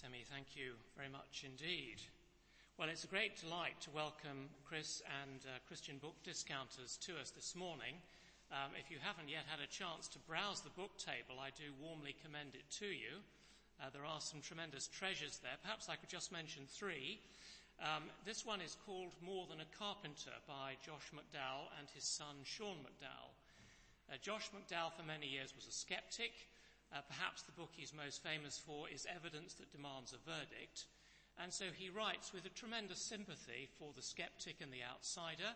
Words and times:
Semi, 0.00 0.24
thank 0.32 0.56
you 0.56 0.72
very 0.96 1.12
much 1.12 1.44
indeed. 1.44 2.00
Well, 2.80 2.88
it's 2.88 3.04
a 3.04 3.12
great 3.12 3.36
delight 3.36 3.76
to 3.84 3.92
welcome 3.92 4.48
Chris 4.64 5.04
and 5.04 5.44
uh, 5.44 5.60
Christian 5.68 6.00
Book 6.00 6.16
Discounters 6.24 6.96
to 7.04 7.20
us 7.20 7.28
this 7.36 7.52
morning. 7.52 8.00
Um, 8.48 8.72
if 8.80 8.88
you 8.88 8.96
haven't 8.96 9.28
yet 9.28 9.44
had 9.44 9.60
a 9.60 9.68
chance 9.68 10.08
to 10.16 10.24
browse 10.24 10.64
the 10.64 10.72
book 10.72 10.96
table, 10.96 11.36
I 11.36 11.52
do 11.52 11.76
warmly 11.76 12.16
commend 12.24 12.56
it 12.56 12.64
to 12.80 12.88
you. 12.88 13.20
Uh, 13.76 13.92
there 13.92 14.08
are 14.08 14.24
some 14.24 14.40
tremendous 14.40 14.88
treasures 14.88 15.36
there. 15.44 15.60
Perhaps 15.60 15.92
I 15.92 16.00
could 16.00 16.08
just 16.08 16.32
mention 16.32 16.64
three. 16.64 17.20
Um, 17.84 18.08
this 18.24 18.48
one 18.48 18.64
is 18.64 18.80
called 18.88 19.12
More 19.20 19.44
Than 19.52 19.60
a 19.60 19.68
Carpenter 19.76 20.32
by 20.48 20.80
Josh 20.80 21.12
McDowell 21.12 21.68
and 21.76 21.92
his 21.92 22.08
son 22.08 22.40
Sean 22.48 22.80
McDowell. 22.88 23.36
Uh, 24.08 24.16
Josh 24.24 24.48
McDowell 24.56 24.96
for 24.96 25.04
many 25.04 25.28
years 25.28 25.52
was 25.52 25.68
a 25.68 25.76
skeptic. 25.76 26.32
Uh, 26.90 26.98
perhaps 27.06 27.42
the 27.42 27.54
book 27.54 27.70
he's 27.72 27.94
most 27.94 28.22
famous 28.22 28.58
for 28.58 28.90
is 28.90 29.06
Evidence 29.06 29.54
That 29.54 29.70
Demands 29.70 30.10
a 30.12 30.18
Verdict. 30.26 30.90
And 31.38 31.54
so 31.54 31.70
he 31.70 31.88
writes 31.88 32.34
with 32.34 32.44
a 32.44 32.58
tremendous 32.58 32.98
sympathy 32.98 33.70
for 33.78 33.94
the 33.94 34.02
skeptic 34.02 34.58
and 34.60 34.72
the 34.74 34.82
outsider. 34.82 35.54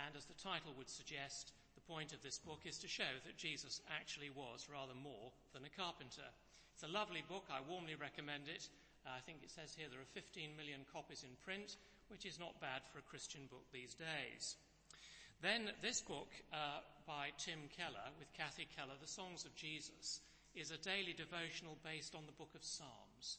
And 0.00 0.16
as 0.16 0.24
the 0.24 0.40
title 0.40 0.72
would 0.80 0.88
suggest, 0.88 1.52
the 1.76 1.84
point 1.84 2.16
of 2.16 2.22
this 2.24 2.40
book 2.40 2.64
is 2.64 2.78
to 2.80 2.88
show 2.88 3.12
that 3.28 3.36
Jesus 3.36 3.84
actually 3.92 4.32
was 4.32 4.72
rather 4.72 4.96
more 4.96 5.30
than 5.52 5.68
a 5.68 5.76
carpenter. 5.76 6.26
It's 6.72 6.82
a 6.82 6.88
lovely 6.88 7.22
book. 7.28 7.44
I 7.52 7.60
warmly 7.68 7.94
recommend 7.94 8.48
it. 8.48 8.68
Uh, 9.04 9.12
I 9.16 9.20
think 9.20 9.44
it 9.44 9.52
says 9.52 9.76
here 9.76 9.88
there 9.92 10.00
are 10.00 10.16
15 10.16 10.56
million 10.56 10.80
copies 10.92 11.28
in 11.28 11.36
print, 11.44 11.76
which 12.08 12.24
is 12.24 12.40
not 12.40 12.60
bad 12.60 12.80
for 12.88 12.98
a 12.98 13.10
Christian 13.10 13.44
book 13.52 13.68
these 13.68 13.92
days. 13.92 14.56
Then 15.44 15.72
this 15.80 16.00
book 16.00 16.28
uh, 16.52 16.80
by 17.06 17.36
Tim 17.36 17.68
Keller 17.76 18.12
with 18.18 18.32
Kathy 18.32 18.68
Keller, 18.76 18.96
The 19.00 19.08
Songs 19.08 19.44
of 19.44 19.54
Jesus, 19.56 20.20
is 20.54 20.70
a 20.70 20.78
daily 20.78 21.14
devotional 21.16 21.78
based 21.84 22.14
on 22.14 22.26
the 22.26 22.32
book 22.32 22.50
of 22.54 22.64
Psalms. 22.64 23.38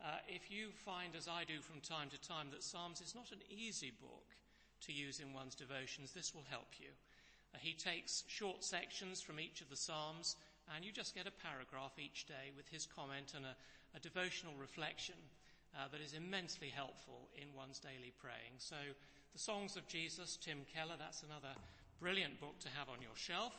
Uh, 0.00 0.22
if 0.28 0.50
you 0.50 0.70
find, 0.84 1.14
as 1.16 1.28
I 1.28 1.44
do 1.44 1.60
from 1.60 1.80
time 1.80 2.08
to 2.10 2.20
time, 2.20 2.48
that 2.52 2.62
Psalms 2.62 3.00
is 3.00 3.14
not 3.14 3.32
an 3.32 3.42
easy 3.50 3.92
book 4.00 4.26
to 4.86 4.92
use 4.92 5.20
in 5.20 5.32
one's 5.32 5.54
devotions, 5.54 6.12
this 6.12 6.34
will 6.34 6.46
help 6.48 6.78
you. 6.78 6.88
Uh, 7.54 7.58
he 7.60 7.74
takes 7.74 8.24
short 8.28 8.62
sections 8.62 9.20
from 9.20 9.40
each 9.40 9.60
of 9.60 9.68
the 9.70 9.76
Psalms, 9.76 10.36
and 10.74 10.84
you 10.84 10.92
just 10.92 11.14
get 11.14 11.26
a 11.26 11.42
paragraph 11.42 11.98
each 11.98 12.26
day 12.26 12.52
with 12.56 12.68
his 12.68 12.86
comment 12.86 13.32
and 13.34 13.44
a, 13.44 13.56
a 13.96 14.00
devotional 14.00 14.54
reflection 14.60 15.16
uh, 15.74 15.88
that 15.90 16.00
is 16.00 16.14
immensely 16.14 16.68
helpful 16.68 17.28
in 17.36 17.48
one's 17.56 17.78
daily 17.78 18.12
praying. 18.20 18.56
So, 18.58 18.76
The 19.32 19.38
Songs 19.38 19.76
of 19.76 19.86
Jesus, 19.88 20.38
Tim 20.40 20.64
Keller, 20.72 20.96
that's 20.98 21.22
another 21.22 21.52
brilliant 22.00 22.40
book 22.40 22.58
to 22.60 22.68
have 22.68 22.88
on 22.88 23.02
your 23.02 23.16
shelf. 23.16 23.58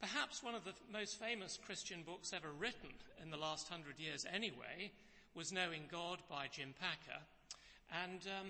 Perhaps 0.00 0.42
one 0.42 0.54
of 0.54 0.64
the 0.64 0.72
most 0.90 1.20
famous 1.20 1.58
Christian 1.60 2.00
books 2.02 2.32
ever 2.32 2.48
written 2.58 2.88
in 3.22 3.30
the 3.30 3.36
last 3.36 3.68
hundred 3.68 4.00
years, 4.00 4.24
anyway, 4.32 4.90
was 5.34 5.52
Knowing 5.52 5.84
God 5.92 6.20
by 6.28 6.48
Jim 6.50 6.72
Packer. 6.80 7.20
And 7.92 8.24
um, 8.40 8.48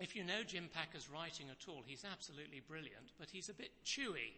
if 0.00 0.16
you 0.16 0.24
know 0.24 0.42
Jim 0.42 0.68
Packer's 0.74 1.08
writing 1.08 1.46
at 1.46 1.68
all, 1.68 1.84
he's 1.86 2.04
absolutely 2.04 2.58
brilliant, 2.66 3.14
but 3.20 3.30
he's 3.30 3.48
a 3.48 3.54
bit 3.54 3.70
chewy. 3.86 4.34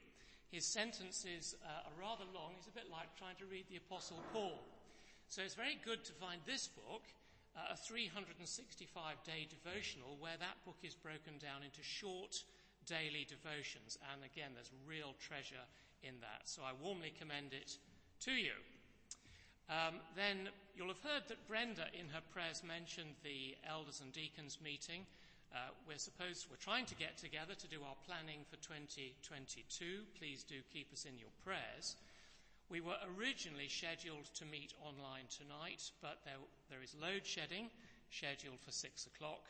His 0.52 0.66
sentences 0.66 1.56
uh, 1.64 1.88
are 1.88 1.96
rather 1.96 2.28
long. 2.34 2.52
He's 2.56 2.68
a 2.68 2.76
bit 2.76 2.92
like 2.92 3.16
trying 3.16 3.40
to 3.40 3.48
read 3.48 3.64
the 3.70 3.80
Apostle 3.80 4.20
Paul. 4.34 4.60
So 5.28 5.40
it's 5.40 5.56
very 5.56 5.80
good 5.82 6.04
to 6.04 6.12
find 6.20 6.40
this 6.44 6.68
book, 6.68 7.02
uh, 7.56 7.72
a 7.72 7.76
365 7.76 8.44
day 9.24 9.48
devotional, 9.48 10.20
where 10.20 10.36
that 10.38 10.60
book 10.66 10.78
is 10.84 10.94
broken 10.94 11.40
down 11.40 11.64
into 11.64 11.80
short 11.80 12.44
daily 12.84 13.24
devotions. 13.24 13.96
And 14.12 14.20
again, 14.20 14.52
there's 14.52 14.70
real 14.86 15.16
treasure 15.18 15.64
in 16.02 16.20
that. 16.20 16.44
So 16.44 16.62
I 16.62 16.72
warmly 16.82 17.12
commend 17.18 17.52
it 17.52 17.76
to 18.20 18.32
you. 18.32 18.56
Um, 19.68 19.98
then 20.14 20.48
you'll 20.76 20.94
have 20.94 21.02
heard 21.02 21.26
that 21.28 21.46
Brenda, 21.48 21.90
in 21.90 22.06
her 22.14 22.22
prayers, 22.30 22.62
mentioned 22.62 23.18
the 23.22 23.58
elders 23.66 24.00
and 24.00 24.12
deacons 24.12 24.58
meeting. 24.62 25.06
Uh, 25.50 25.74
we're 25.86 25.98
supposed, 25.98 26.46
we're 26.50 26.62
trying 26.62 26.86
to 26.86 26.94
get 26.94 27.18
together 27.18 27.54
to 27.54 27.66
do 27.66 27.82
our 27.82 27.98
planning 28.06 28.46
for 28.46 28.56
2022. 28.62 30.06
Please 30.18 30.44
do 30.44 30.62
keep 30.72 30.92
us 30.92 31.06
in 31.06 31.18
your 31.18 31.32
prayers. 31.42 31.96
We 32.68 32.80
were 32.80 32.98
originally 33.14 33.70
scheduled 33.70 34.26
to 34.34 34.44
meet 34.44 34.74
online 34.82 35.30
tonight, 35.30 35.86
but 36.02 36.18
there, 36.26 36.42
there 36.70 36.82
is 36.82 36.94
load 36.98 37.22
shedding 37.22 37.70
scheduled 38.10 38.58
for 38.58 38.74
six 38.74 39.06
o'clock, 39.06 39.46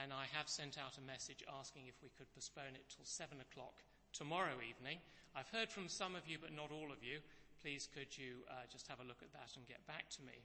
and 0.00 0.12
I 0.12 0.24
have 0.32 0.48
sent 0.48 0.76
out 0.76 0.96
a 0.96 1.04
message 1.04 1.44
asking 1.48 1.88
if 1.88 2.00
we 2.02 2.08
could 2.16 2.32
postpone 2.32 2.76
it 2.76 2.88
till 2.88 3.04
seven 3.04 3.40
o'clock 3.40 3.84
tomorrow 4.16 4.56
evening. 4.64 4.96
I've 5.36 5.52
heard 5.52 5.68
from 5.68 5.92
some 5.92 6.16
of 6.16 6.24
you, 6.24 6.40
but 6.40 6.56
not 6.56 6.72
all 6.72 6.88
of 6.88 7.04
you. 7.04 7.20
Please 7.60 7.84
could 7.92 8.08
you 8.16 8.40
uh, 8.48 8.64
just 8.72 8.88
have 8.88 8.96
a 9.00 9.04
look 9.04 9.20
at 9.20 9.28
that 9.36 9.52
and 9.60 9.68
get 9.68 9.84
back 9.84 10.08
to 10.16 10.24
me? 10.24 10.40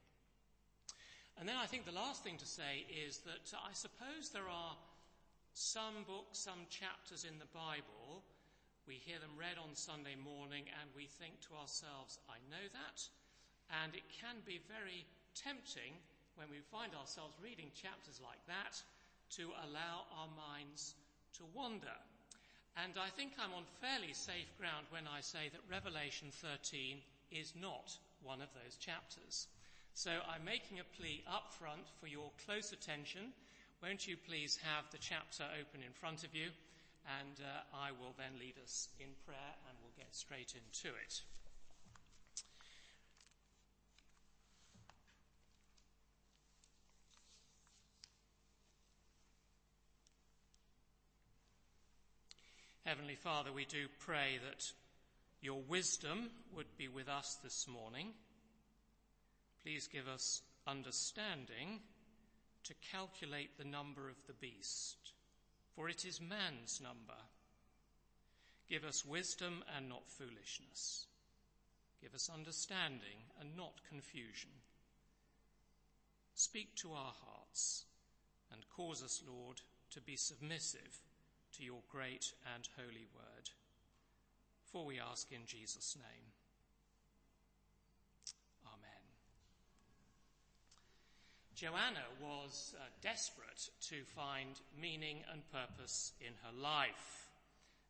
And 1.39 1.47
then 1.47 1.55
I 1.55 1.71
think 1.71 1.87
the 1.87 1.95
last 1.95 2.19
thing 2.19 2.35
to 2.43 2.45
say 2.45 2.83
is 2.91 3.23
that 3.23 3.47
I 3.55 3.71
suppose 3.71 4.27
there 4.35 4.51
are 4.51 4.75
some 5.55 6.03
books, 6.03 6.43
some 6.43 6.67
chapters 6.67 7.23
in 7.23 7.39
the 7.39 7.47
Bible, 7.55 8.27
we 8.83 8.99
hear 8.99 9.23
them 9.23 9.39
read 9.39 9.55
on 9.55 9.71
Sunday 9.71 10.19
morning 10.19 10.67
and 10.83 10.91
we 10.91 11.07
think 11.07 11.39
to 11.47 11.55
ourselves, 11.55 12.19
I 12.27 12.43
know 12.51 12.65
that. 12.75 12.99
And 13.71 13.95
it 13.95 14.03
can 14.11 14.43
be 14.43 14.59
very 14.67 15.07
tempting 15.31 15.95
when 16.35 16.51
we 16.51 16.59
find 16.59 16.91
ourselves 16.91 17.39
reading 17.39 17.71
chapters 17.71 18.19
like 18.19 18.43
that 18.51 18.75
to 19.39 19.55
allow 19.63 20.11
our 20.19 20.27
minds 20.35 20.99
to 21.39 21.47
wander. 21.55 21.95
And 22.77 22.93
I 22.95 23.09
think 23.09 23.33
I'm 23.35 23.53
on 23.53 23.67
fairly 23.83 24.13
safe 24.13 24.47
ground 24.57 24.87
when 24.89 25.07
I 25.07 25.21
say 25.21 25.51
that 25.51 25.69
Revelation 25.69 26.31
13 26.31 26.97
is 27.31 27.53
not 27.59 27.91
one 28.23 28.41
of 28.41 28.47
those 28.53 28.77
chapters. 28.77 29.47
So 29.93 30.11
I'm 30.27 30.45
making 30.45 30.79
a 30.79 30.87
plea 30.95 31.23
up 31.27 31.51
front 31.51 31.83
for 31.99 32.07
your 32.07 32.31
close 32.45 32.71
attention. 32.71 33.33
Won't 33.83 34.07
you 34.07 34.15
please 34.15 34.57
have 34.63 34.85
the 34.91 34.97
chapter 35.03 35.43
open 35.59 35.83
in 35.83 35.91
front 35.91 36.23
of 36.23 36.33
you? 36.33 36.47
And 37.19 37.41
uh, 37.41 37.75
I 37.75 37.91
will 37.91 38.13
then 38.17 38.39
lead 38.39 38.55
us 38.63 38.87
in 38.99 39.09
prayer 39.25 39.53
and 39.67 39.75
we'll 39.81 39.97
get 39.97 40.15
straight 40.15 40.53
into 40.55 40.95
it. 40.95 41.21
Heavenly 52.85 53.15
Father, 53.15 53.51
we 53.53 53.65
do 53.65 53.85
pray 53.99 54.39
that 54.43 54.71
your 55.39 55.61
wisdom 55.61 56.31
would 56.55 56.65
be 56.79 56.87
with 56.87 57.07
us 57.07 57.37
this 57.43 57.67
morning. 57.67 58.07
Please 59.61 59.87
give 59.87 60.07
us 60.07 60.41
understanding 60.65 61.81
to 62.63 62.73
calculate 62.91 63.55
the 63.59 63.65
number 63.65 64.09
of 64.09 64.15
the 64.25 64.33
beast, 64.33 65.13
for 65.75 65.89
it 65.89 66.05
is 66.05 66.19
man's 66.19 66.81
number. 66.81 67.19
Give 68.67 68.83
us 68.83 69.05
wisdom 69.05 69.63
and 69.77 69.87
not 69.87 70.09
foolishness. 70.09 71.05
Give 72.01 72.15
us 72.15 72.31
understanding 72.33 73.29
and 73.39 73.55
not 73.55 73.73
confusion. 73.89 74.49
Speak 76.33 76.75
to 76.77 76.93
our 76.93 77.13
hearts 77.27 77.85
and 78.51 78.63
cause 78.75 79.03
us, 79.03 79.21
Lord, 79.27 79.61
to 79.91 80.01
be 80.01 80.15
submissive 80.15 80.99
to 81.57 81.63
your 81.63 81.81
great 81.91 82.33
and 82.55 82.67
holy 82.77 83.07
word. 83.15 83.49
For 84.71 84.85
we 84.85 84.99
ask 84.99 85.31
in 85.31 85.45
Jesus' 85.45 85.97
name. 85.97 86.27
Amen. 88.65 89.03
Joanna 91.55 92.05
was 92.21 92.73
uh, 92.77 92.83
desperate 93.01 93.69
to 93.89 94.03
find 94.15 94.59
meaning 94.79 95.17
and 95.31 95.41
purpose 95.51 96.13
in 96.21 96.33
her 96.43 96.61
life. 96.61 97.27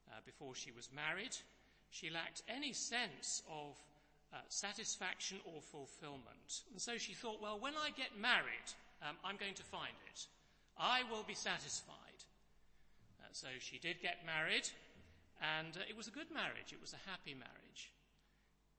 Uh, 0.10 0.20
before 0.26 0.56
she 0.56 0.72
was 0.72 0.90
married, 0.94 1.36
she 1.92 2.10
lacked 2.10 2.42
any 2.50 2.74
sense 2.74 3.44
of 3.50 3.78
uh, 4.34 4.38
satisfaction 4.50 5.38
or 5.46 5.62
fulfillment. 5.62 6.64
And 6.72 6.82
so 6.82 6.98
she 6.98 7.14
thought, 7.14 7.42
well, 7.42 7.60
when 7.60 7.74
I 7.76 7.92
get 7.96 8.20
married, 8.20 8.68
um, 9.08 9.16
I'm 9.24 9.38
going 9.38 9.56
to 9.56 9.64
find 9.64 9.94
it. 10.12 10.28
I 10.80 11.04
will 11.12 11.24
be 11.28 11.36
satisfied. 11.36 12.26
Uh, 13.22 13.28
so 13.32 13.48
she 13.60 13.78
did 13.78 14.02
get 14.02 14.26
married, 14.26 14.68
and 15.42 15.78
uh, 15.78 15.90
it 15.90 15.96
was 15.96 16.08
a 16.08 16.12
good 16.12 16.32
marriage. 16.34 16.74
It 16.74 16.82
was 16.82 16.94
a 16.94 17.10
happy 17.10 17.34
marriage. 17.34 17.92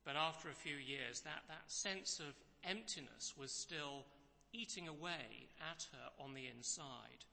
But 0.04 0.16
after 0.16 0.48
a 0.48 0.54
few 0.54 0.76
years, 0.76 1.20
that, 1.20 1.42
that 1.48 1.70
sense 1.70 2.18
of 2.18 2.34
emptiness 2.64 3.34
was 3.38 3.52
still 3.52 4.04
eating 4.52 4.88
away 4.88 5.48
at 5.60 5.86
her 5.92 6.24
on 6.24 6.34
the 6.34 6.46
inside. 6.54 7.24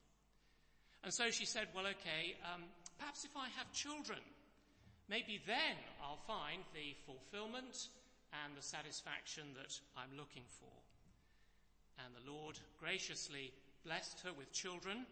And 1.03 1.13
so 1.13 1.31
she 1.31 1.45
said, 1.45 1.67
well, 1.73 1.87
okay, 1.87 2.35
um, 2.53 2.63
perhaps 2.97 3.25
if 3.25 3.35
I 3.35 3.47
have 3.57 3.71
children, 3.71 4.19
maybe 5.09 5.41
then 5.47 5.77
I'll 6.03 6.21
find 6.27 6.61
the 6.73 6.95
fulfillment 7.05 7.89
and 8.45 8.55
the 8.55 8.61
satisfaction 8.61 9.43
that 9.55 9.79
I'm 9.97 10.15
looking 10.17 10.45
for. 10.47 10.75
And 12.05 12.13
the 12.15 12.31
Lord 12.31 12.59
graciously 12.79 13.51
blessed 13.85 14.21
her 14.23 14.31
with 14.37 14.51
children, 14.51 15.05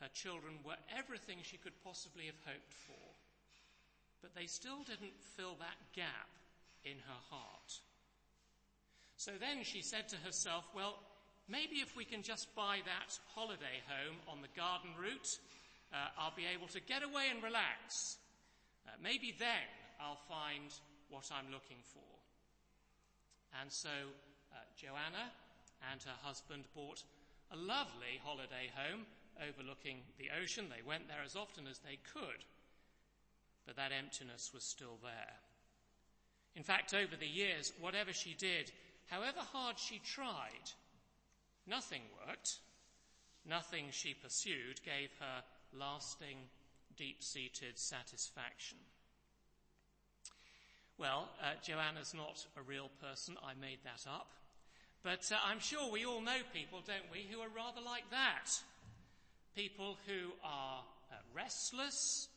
her 0.00 0.08
children 0.14 0.54
were 0.64 0.78
everything 0.96 1.38
she 1.42 1.56
could 1.56 1.72
possibly 1.82 2.26
have 2.26 2.38
hoped 2.46 2.72
for. 2.72 3.04
But 4.22 4.34
they 4.34 4.46
still 4.46 4.82
didn't 4.86 5.18
fill 5.36 5.56
that 5.58 5.78
gap 5.94 6.30
in 6.84 6.98
her 7.06 7.20
heart. 7.30 7.80
So 9.16 9.32
then 9.38 9.64
she 9.64 9.82
said 9.82 10.08
to 10.10 10.16
herself, 10.16 10.70
well, 10.74 10.98
maybe 11.48 11.76
if 11.76 11.96
we 11.96 12.04
can 12.04 12.22
just 12.22 12.54
buy 12.54 12.78
that 12.86 13.18
holiday 13.34 13.82
home 13.86 14.16
on 14.28 14.42
the 14.42 14.54
garden 14.54 14.90
route, 15.00 15.38
uh, 15.92 16.14
I'll 16.18 16.36
be 16.36 16.46
able 16.46 16.68
to 16.68 16.80
get 16.80 17.02
away 17.02 17.26
and 17.32 17.42
relax. 17.42 18.18
Uh, 18.86 18.92
maybe 19.02 19.34
then 19.38 19.66
I'll 20.00 20.22
find 20.28 20.70
what 21.10 21.30
I'm 21.32 21.50
looking 21.50 21.82
for. 21.82 22.06
And 23.60 23.72
so 23.72 23.90
uh, 24.52 24.62
Joanna 24.76 25.32
and 25.90 26.02
her 26.02 26.18
husband 26.22 26.64
bought 26.74 27.02
a 27.50 27.56
lovely 27.56 28.20
holiday 28.22 28.70
home 28.74 29.06
overlooking 29.46 29.98
the 30.18 30.30
ocean. 30.40 30.66
They 30.68 30.86
went 30.86 31.08
there 31.08 31.22
as 31.24 31.36
often 31.36 31.66
as 31.66 31.78
they 31.78 31.98
could, 32.12 32.44
but 33.66 33.76
that 33.76 33.92
emptiness 33.92 34.50
was 34.52 34.64
still 34.64 34.98
there. 35.02 35.36
In 36.56 36.62
fact, 36.62 36.94
over 36.94 37.16
the 37.16 37.26
years, 37.26 37.72
whatever 37.80 38.12
she 38.12 38.34
did, 38.34 38.72
however 39.06 39.40
hard 39.40 39.78
she 39.78 40.00
tried, 40.00 40.72
nothing 41.66 42.02
worked. 42.26 42.58
Nothing 43.48 43.86
she 43.90 44.12
pursued 44.12 44.82
gave 44.84 45.10
her 45.20 45.42
lasting, 45.72 46.36
deep 46.96 47.22
seated 47.22 47.78
satisfaction. 47.78 48.78
Well, 50.98 51.28
uh, 51.40 51.54
Joanna's 51.62 52.12
not 52.12 52.44
a 52.58 52.62
real 52.62 52.90
person. 53.00 53.36
I 53.42 53.54
made 53.58 53.78
that 53.84 54.04
up. 54.10 54.32
But 55.02 55.30
uh, 55.32 55.36
I'm 55.46 55.60
sure 55.60 55.90
we 55.90 56.04
all 56.04 56.20
know 56.20 56.42
people, 56.52 56.80
don't 56.84 57.08
we, 57.10 57.26
who 57.30 57.40
are 57.40 57.48
rather 57.48 57.80
like 57.80 58.10
that. 58.10 58.50
People 59.58 59.98
who 60.06 60.30
are 60.46 60.86
uh, 61.10 61.18
restless, 61.34 62.28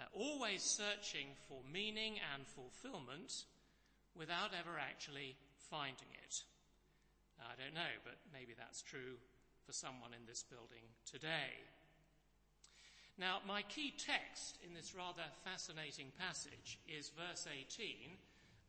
uh, 0.00 0.08
always 0.16 0.62
searching 0.64 1.28
for 1.46 1.60
meaning 1.68 2.16
and 2.32 2.48
fulfillment 2.48 3.44
without 4.16 4.56
ever 4.56 4.80
actually 4.80 5.36
finding 5.68 6.08
it. 6.24 6.48
I 7.44 7.60
don't 7.60 7.76
know, 7.76 7.92
but 8.08 8.16
maybe 8.32 8.56
that's 8.56 8.80
true 8.80 9.20
for 9.66 9.76
someone 9.76 10.16
in 10.16 10.24
this 10.24 10.48
building 10.48 10.88
today. 11.04 11.60
Now, 13.20 13.44
my 13.46 13.60
key 13.68 13.92
text 13.92 14.56
in 14.64 14.72
this 14.72 14.96
rather 14.96 15.28
fascinating 15.44 16.08
passage 16.16 16.80
is 16.88 17.12
verse 17.12 17.44
18. 17.52 18.16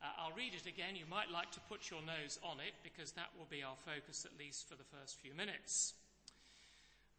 Uh, 0.04 0.12
I'll 0.20 0.36
read 0.36 0.52
it 0.52 0.68
again. 0.68 1.00
You 1.00 1.08
might 1.08 1.32
like 1.32 1.56
to 1.56 1.64
put 1.72 1.88
your 1.90 2.04
nose 2.04 2.36
on 2.44 2.60
it 2.60 2.76
because 2.84 3.16
that 3.16 3.32
will 3.40 3.48
be 3.48 3.64
our 3.64 3.80
focus 3.88 4.28
at 4.28 4.38
least 4.38 4.68
for 4.68 4.76
the 4.76 4.92
first 4.92 5.24
few 5.24 5.32
minutes. 5.32 5.96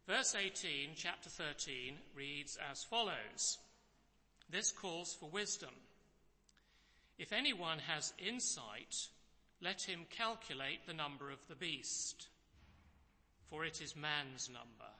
Verse 0.07 0.35
18, 0.35 0.91
chapter 0.97 1.31
13, 1.31 1.95
reads 2.15 2.59
as 2.71 2.85
follows. 2.85 3.59
This 4.51 4.71
calls 4.71 5.15
for 5.15 5.31
wisdom. 5.31 5.71
If 7.19 7.33
anyone 7.33 7.79
has 7.79 8.13
insight, 8.19 9.09
let 9.63 9.83
him 9.83 10.01
calculate 10.11 10.87
the 10.87 10.93
number 10.93 11.31
of 11.31 11.39
the 11.49 11.55
beast, 11.55 12.29
for 13.49 13.65
it 13.65 13.81
is 13.81 13.97
man's 13.97 14.51
number 14.53 14.93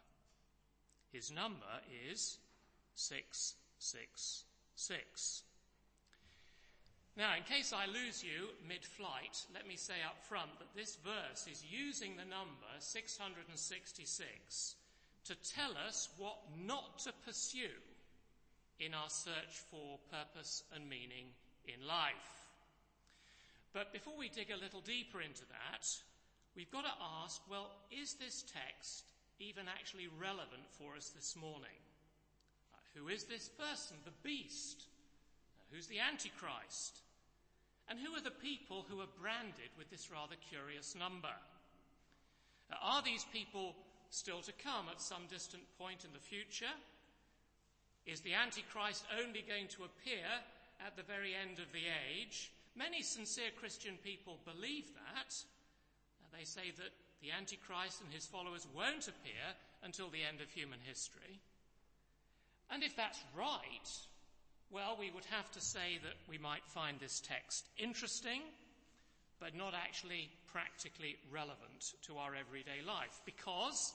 his 1.15 1.31
number 1.31 1.81
is 2.11 2.39
666. 2.97 5.43
Now, 7.17 7.37
in 7.37 7.45
case 7.45 7.73
I 7.73 7.87
lose 7.87 8.25
you 8.25 8.49
mid 8.67 8.85
flight, 8.85 9.47
let 9.55 9.69
me 9.69 9.77
say 9.77 10.03
up 10.05 10.25
front 10.25 10.59
that 10.59 10.75
this 10.75 10.97
verse 10.97 11.47
is 11.47 11.65
using 11.71 12.17
the 12.17 12.25
number 12.25 12.67
666 12.81 14.75
to 15.25 15.35
tell 15.55 15.73
us 15.87 16.09
what 16.19 16.37
not 16.67 16.99
to 17.01 17.13
pursue 17.25 17.81
in 18.79 18.95
our 18.95 19.09
search 19.09 19.55
for 19.71 19.99
purpose 20.11 20.65
and 20.75 20.89
meaning 20.89 21.27
in 21.67 21.87
life. 21.87 22.49
But 23.73 23.93
before 23.93 24.15
we 24.19 24.29
dig 24.29 24.51
a 24.51 24.63
little 24.63 24.81
deeper 24.81 25.21
into 25.21 25.43
that, 25.51 25.87
we've 26.57 26.71
got 26.71 26.85
to 26.85 27.03
ask 27.23 27.41
well, 27.51 27.71
is 27.91 28.15
this 28.15 28.45
text 28.53 29.05
even 29.41 29.67
actually 29.69 30.09
relevant 30.21 30.63
for 30.71 30.97
us 30.97 31.11
this 31.11 31.35
morning. 31.37 31.79
Uh, 32.73 32.79
who 32.95 33.09
is 33.09 33.25
this 33.25 33.49
person, 33.49 33.97
the 34.05 34.15
beast? 34.23 34.85
Uh, 35.59 35.63
who's 35.73 35.87
the 35.87 35.99
Antichrist? 35.99 37.01
And 37.89 37.99
who 37.99 38.15
are 38.15 38.23
the 38.23 38.31
people 38.31 38.87
who 38.89 39.01
are 39.01 39.19
branded 39.21 39.75
with 39.77 39.91
this 39.91 40.11
rather 40.11 40.37
curious 40.49 40.95
number? 40.95 41.35
Uh, 42.71 42.77
are 42.81 43.03
these 43.03 43.27
people 43.33 43.75
still 44.11 44.41
to 44.43 44.53
come 44.53 44.87
at 44.91 45.01
some 45.01 45.27
distant 45.29 45.63
point 45.79 46.05
in 46.05 46.13
the 46.13 46.19
future? 46.19 46.73
Is 48.07 48.21
the 48.21 48.35
Antichrist 48.35 49.05
only 49.23 49.45
going 49.47 49.69
to 49.69 49.85
appear 49.85 50.29
at 50.85 50.97
the 50.97 51.03
very 51.03 51.33
end 51.35 51.59
of 51.59 51.73
the 51.73 51.89
age? 52.13 52.53
Many 52.77 53.03
sincere 53.03 53.51
Christian 53.59 53.97
people 54.03 54.39
believe 54.45 54.93
that. 54.95 55.35
They 56.37 56.45
say 56.45 56.73
that 56.77 56.93
the 57.23 57.31
Antichrist 57.31 58.03
and 58.03 58.13
his 58.13 58.27
followers 58.27 58.67
won't 58.75 59.09
appear 59.09 59.57
until 59.83 60.11
the 60.11 60.23
end 60.23 60.41
of 60.41 60.51
human 60.51 60.81
history. 60.85 61.41
And 62.71 62.83
if 62.83 62.97
that's 62.97 63.23
right, 63.37 63.89
well, 64.71 64.97
we 64.99 65.11
would 65.15 65.25
have 65.31 65.51
to 65.53 65.61
say 65.61 65.99
that 66.03 66.19
we 66.29 66.39
might 66.39 66.67
find 66.67 66.99
this 66.99 67.21
text 67.21 67.69
interesting, 67.79 68.43
but 69.45 69.53
not 69.53 69.77
actually 69.77 70.33
practically 70.49 71.21
relevant 71.29 71.93
to 72.01 72.17
our 72.17 72.33
everyday 72.33 72.81
life, 72.81 73.21
because 73.29 73.93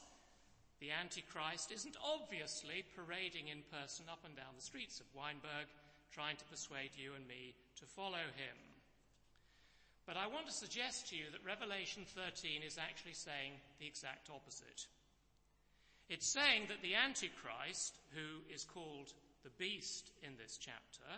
the 0.78 0.94
Antichrist 0.94 1.74
isn't 1.74 1.98
obviously 2.06 2.86
parading 2.94 3.50
in 3.50 3.66
person 3.74 4.06
up 4.14 4.22
and 4.30 4.38
down 4.38 4.54
the 4.54 4.62
streets 4.62 5.02
of 5.02 5.10
Wynberg 5.18 5.66
trying 6.14 6.38
to 6.38 6.52
persuade 6.54 6.94
you 6.94 7.18
and 7.18 7.26
me 7.26 7.58
to 7.82 7.90
follow 7.98 8.22
him. 8.38 8.58
But 10.06 10.22
I 10.22 10.30
want 10.30 10.46
to 10.46 10.54
suggest 10.54 11.10
to 11.10 11.18
you 11.18 11.26
that 11.34 11.42
Revelation 11.42 12.06
13 12.14 12.62
is 12.62 12.78
actually 12.78 13.18
saying 13.18 13.58
the 13.82 13.90
exact 13.90 14.30
opposite. 14.30 14.86
It's 16.14 16.30
saying 16.30 16.70
that 16.70 16.86
the 16.86 16.94
Antichrist, 16.94 17.98
who 18.14 18.46
is 18.54 18.70
called 18.70 19.18
the 19.42 19.54
beast 19.58 20.14
in 20.22 20.38
this 20.38 20.62
chapter, 20.62 21.10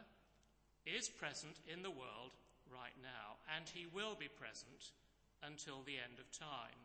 is 0.87 1.11
present 1.19 1.59
in 1.67 1.83
the 1.83 1.91
world 1.91 2.31
right 2.73 2.95
now, 3.03 3.37
and 3.55 3.67
he 3.67 3.85
will 3.91 4.15
be 4.15 4.31
present 4.31 4.95
until 5.43 5.83
the 5.85 5.99
end 5.99 6.17
of 6.19 6.31
time. 6.31 6.79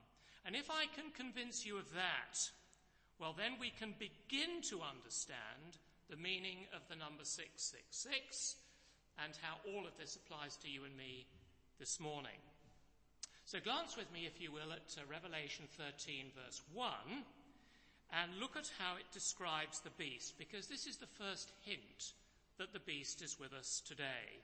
And 0.44 0.54
if 0.54 0.70
I 0.70 0.86
can 0.94 1.10
convince 1.14 1.66
you 1.66 1.78
of 1.78 1.92
that, 1.94 2.38
well, 3.18 3.34
then 3.36 3.56
we 3.58 3.70
can 3.70 3.94
begin 3.98 4.62
to 4.70 4.84
understand 4.84 5.80
the 6.10 6.20
meaning 6.20 6.68
of 6.74 6.86
the 6.88 6.94
number 6.94 7.24
666 7.24 8.56
and 9.18 9.32
how 9.40 9.56
all 9.72 9.86
of 9.86 9.96
this 9.98 10.16
applies 10.16 10.56
to 10.62 10.68
you 10.68 10.84
and 10.84 10.96
me 10.96 11.26
this 11.78 11.98
morning. 11.98 12.38
So 13.46 13.58
glance 13.60 13.96
with 13.96 14.12
me, 14.12 14.26
if 14.26 14.40
you 14.40 14.52
will, 14.52 14.72
at 14.72 14.94
uh, 14.98 15.06
Revelation 15.08 15.66
13, 15.78 16.34
verse 16.34 16.60
1, 16.74 16.90
and 18.12 18.40
look 18.40 18.56
at 18.56 18.70
how 18.78 18.96
it 18.96 19.06
describes 19.12 19.80
the 19.80 19.94
beast, 19.96 20.34
because 20.38 20.66
this 20.66 20.86
is 20.86 20.96
the 20.96 21.14
first 21.18 21.50
hint 21.62 22.12
that 22.58 22.72
the 22.72 22.80
beast 22.80 23.22
is 23.22 23.38
with 23.38 23.52
us 23.52 23.82
today. 23.86 24.42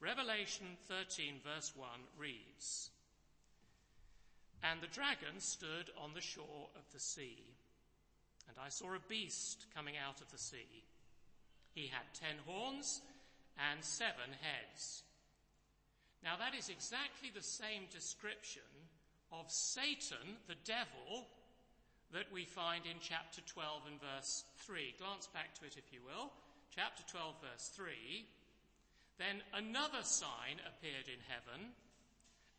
Revelation 0.00 0.66
13, 0.88 1.40
verse 1.44 1.72
1 1.76 1.88
reads, 2.18 2.90
And 4.62 4.80
the 4.80 4.86
dragon 4.86 5.38
stood 5.38 5.90
on 6.02 6.12
the 6.14 6.20
shore 6.20 6.68
of 6.76 6.84
the 6.92 7.00
sea, 7.00 7.42
and 8.48 8.56
I 8.62 8.68
saw 8.68 8.94
a 8.94 9.08
beast 9.08 9.66
coming 9.74 9.94
out 9.96 10.20
of 10.20 10.30
the 10.30 10.38
sea. 10.38 10.84
He 11.72 11.88
had 11.88 12.04
ten 12.12 12.36
horns 12.46 13.00
and 13.58 13.82
seven 13.82 14.30
heads 14.40 15.04
now 16.24 16.40
that 16.40 16.56
is 16.56 16.72
exactly 16.72 17.28
the 17.28 17.44
same 17.44 17.84
description 17.92 18.64
of 19.30 19.44
Satan, 19.52 20.40
the 20.48 20.56
devil, 20.64 21.28
that 22.16 22.32
we 22.32 22.48
find 22.48 22.88
in 22.88 22.96
chapter 22.98 23.42
12 23.44 23.92
and 23.92 24.00
verse 24.00 24.44
3. 24.64 24.94
Glance 24.98 25.28
back 25.28 25.52
to 25.60 25.66
it 25.66 25.76
if 25.76 25.92
you 25.92 26.00
will. 26.00 26.32
Chapter 26.74 27.04
12 27.12 27.34
verse 27.44 27.68
3. 27.76 28.24
Then 29.18 29.42
another 29.52 30.02
sign 30.02 30.58
appeared 30.66 31.06
in 31.06 31.20
heaven, 31.28 31.70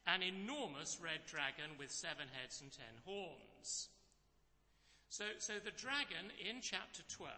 an 0.08 0.24
enormous 0.24 0.98
red 1.02 1.26
dragon 1.28 1.78
with 1.78 1.92
seven 1.92 2.28
heads 2.32 2.62
and 2.62 2.72
ten 2.72 2.96
horns. 3.06 3.90
So, 5.10 5.26
so 5.40 5.54
the 5.64 5.72
dragon 5.72 6.32
in 6.48 6.62
chapter 6.62 7.02
12 7.10 7.32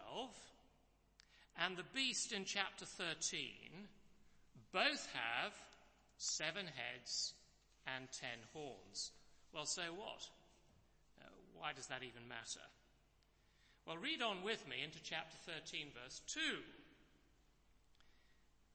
and 1.58 1.76
the 1.76 1.84
beast 1.94 2.32
in 2.32 2.44
chapter 2.44 2.84
13 2.84 3.44
both 4.72 5.08
have 5.12 5.52
seven 6.16 6.66
heads 6.66 7.34
and 7.96 8.06
ten 8.12 8.38
horns. 8.52 9.12
Well, 9.52 9.66
so 9.66 9.82
what? 9.96 10.28
Uh, 11.20 11.28
why 11.58 11.72
does 11.72 11.86
that 11.86 12.02
even 12.02 12.28
matter? 12.28 12.66
Well, 13.86 13.96
read 13.96 14.22
on 14.22 14.42
with 14.42 14.68
me 14.68 14.76
into 14.84 14.98
chapter 15.02 15.36
13, 15.46 15.88
verse 16.04 16.20
2. 16.26 16.40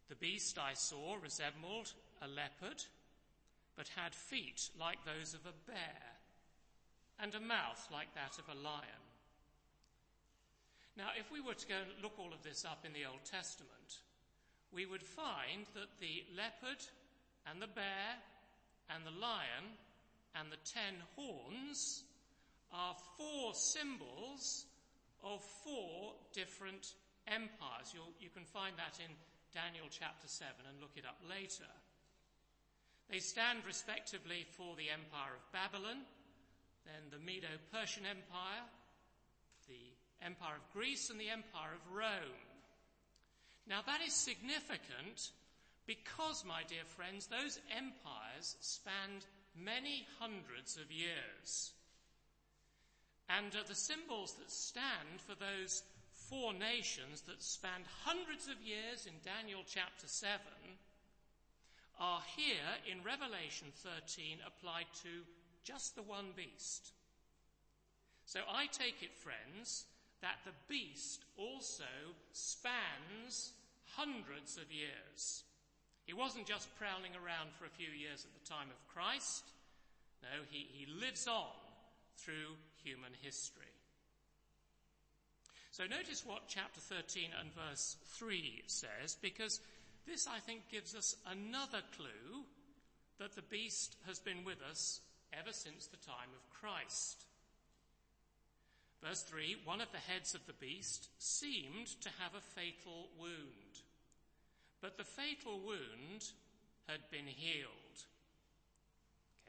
The 0.10 0.16
beast 0.16 0.60
I 0.60 0.74
saw 0.74 1.16
resembled 1.22 1.94
a 2.22 2.28
leopard, 2.28 2.84
but 3.76 3.88
had 3.96 4.14
feet 4.14 4.70
like 4.80 5.04
those 5.06 5.34
of 5.34 5.46
a 5.46 5.72
bear, 5.72 6.04
and 7.20 7.34
a 7.34 7.40
mouth 7.40 7.88
like 7.92 8.14
that 8.16 8.38
of 8.38 8.48
a 8.50 8.62
lion. 8.62 9.04
Now, 10.96 11.10
if 11.18 11.32
we 11.32 11.42
were 11.42 11.56
to 11.56 11.68
go 11.68 11.76
and 11.76 12.04
look 12.04 12.20
all 12.20 12.34
of 12.34 12.44
this 12.44 12.66
up 12.66 12.86
in 12.86 12.94
the 12.94 13.06
Old 13.06 13.24
Testament, 13.26 14.02
we 14.72 14.86
would 14.86 15.02
find 15.02 15.66
that 15.74 15.98
the 16.00 16.24
leopard 16.36 16.84
and 17.50 17.62
the 17.62 17.68
bear 17.68 18.22
and 18.90 19.06
the 19.06 19.20
lion 19.20 19.74
and 20.36 20.52
the 20.52 20.62
ten 20.66 20.96
horns 21.16 22.04
are 22.72 22.96
four 23.18 23.54
symbols 23.54 24.66
of 25.24 25.44
four 25.64 26.14
different 26.34 26.94
empires. 27.28 27.94
You'll, 27.94 28.14
you 28.20 28.30
can 28.30 28.46
find 28.46 28.76
that 28.78 29.00
in 29.00 29.12
Daniel 29.54 29.86
chapter 29.90 30.28
7 30.28 30.50
and 30.68 30.82
look 30.82 30.98
it 30.98 31.06
up 31.06 31.22
later. 31.30 31.70
They 33.10 33.20
stand 33.20 33.60
respectively 33.66 34.46
for 34.58 34.76
the 34.76 34.90
Empire 34.90 35.38
of 35.38 35.52
Babylon, 35.54 36.02
then 36.86 37.14
the 37.14 37.24
Medo 37.24 37.54
Persian 37.72 38.06
Empire, 38.06 38.66
the 39.70 40.26
Empire 40.26 40.58
of 40.58 40.74
Greece, 40.74 41.10
and 41.10 41.20
the 41.20 41.30
Empire 41.30 41.78
of 41.78 41.94
Rome. 41.94 42.50
Now 43.68 43.82
that 43.86 44.02
is 44.02 44.14
significant 44.14 45.32
because, 45.86 46.44
my 46.46 46.64
dear 46.68 46.86
friends, 46.86 47.28
those 47.28 47.60
empires 47.70 48.58
spanned 48.60 49.26
many 49.56 50.08
hundreds 50.20 50.78
of 50.78 50.92
years. 50.92 51.72
And 53.30 53.54
uh, 53.56 53.64
the 53.68 53.76
symbols 53.76 54.34
that 54.40 54.52
stand 54.52 55.20
for 55.20 55.36
those 55.36 55.84
four 56.34 56.54
nations 56.54 57.22
that 57.30 57.44
spanned 57.44 57.86
hundreds 58.02 58.48
of 58.48 58.58
years 58.66 59.06
in 59.06 59.14
Daniel 59.22 59.62
chapter 59.68 60.08
7 60.08 60.42
are 62.00 62.26
here 62.36 62.74
in 62.90 63.06
Revelation 63.06 63.68
13 63.86 64.42
applied 64.42 64.90
to 65.04 65.22
just 65.64 65.96
the 65.96 66.02
one 66.02 66.34
beast. 66.36 66.90
So 68.26 68.40
I 68.50 68.66
take 68.66 69.04
it, 69.04 69.14
friends, 69.14 69.86
that 70.22 70.42
the 70.44 70.58
beast 70.68 71.24
also 71.38 72.18
spans 72.32 73.54
hundreds 73.94 74.58
of 74.58 74.74
years. 74.74 75.44
He 76.06 76.14
wasn't 76.14 76.48
just 76.48 76.76
prowling 76.80 77.14
around 77.14 77.54
for 77.54 77.66
a 77.66 77.78
few 77.78 77.94
years 77.94 78.26
at 78.26 78.34
the 78.34 78.50
time 78.50 78.74
of 78.74 78.88
Christ. 78.90 79.46
No, 80.24 80.42
he, 80.50 80.66
he 80.74 80.88
lives 81.00 81.28
on 81.28 81.54
through 82.18 82.58
human 82.82 83.14
history. 83.22 83.73
So 85.74 85.86
notice 85.90 86.24
what 86.24 86.46
chapter 86.48 86.80
13 86.80 87.30
and 87.42 87.50
verse 87.52 87.98
3 88.14 88.62
says, 88.68 89.18
because 89.20 89.60
this, 90.06 90.28
I 90.28 90.38
think, 90.38 90.70
gives 90.70 90.94
us 90.94 91.16
another 91.26 91.82
clue 91.98 92.46
that 93.18 93.34
the 93.34 93.42
beast 93.42 93.96
has 94.06 94.20
been 94.20 94.44
with 94.46 94.62
us 94.70 95.02
ever 95.34 95.52
since 95.52 95.88
the 95.88 95.98
time 95.98 96.30
of 96.38 96.62
Christ. 96.62 97.26
Verse 99.02 99.24
3 99.24 99.58
One 99.66 99.82
of 99.82 99.92
the 99.92 99.98
heads 99.98 100.36
of 100.36 100.46
the 100.46 100.54
beast 100.54 101.10
seemed 101.18 101.88
to 102.02 102.10
have 102.20 102.36
a 102.38 102.50
fatal 102.54 103.10
wound, 103.20 103.74
but 104.80 104.96
the 104.98 105.04
fatal 105.04 105.60
wound 105.60 106.22
had 106.88 107.02
been 107.10 107.26
healed. 107.26 107.98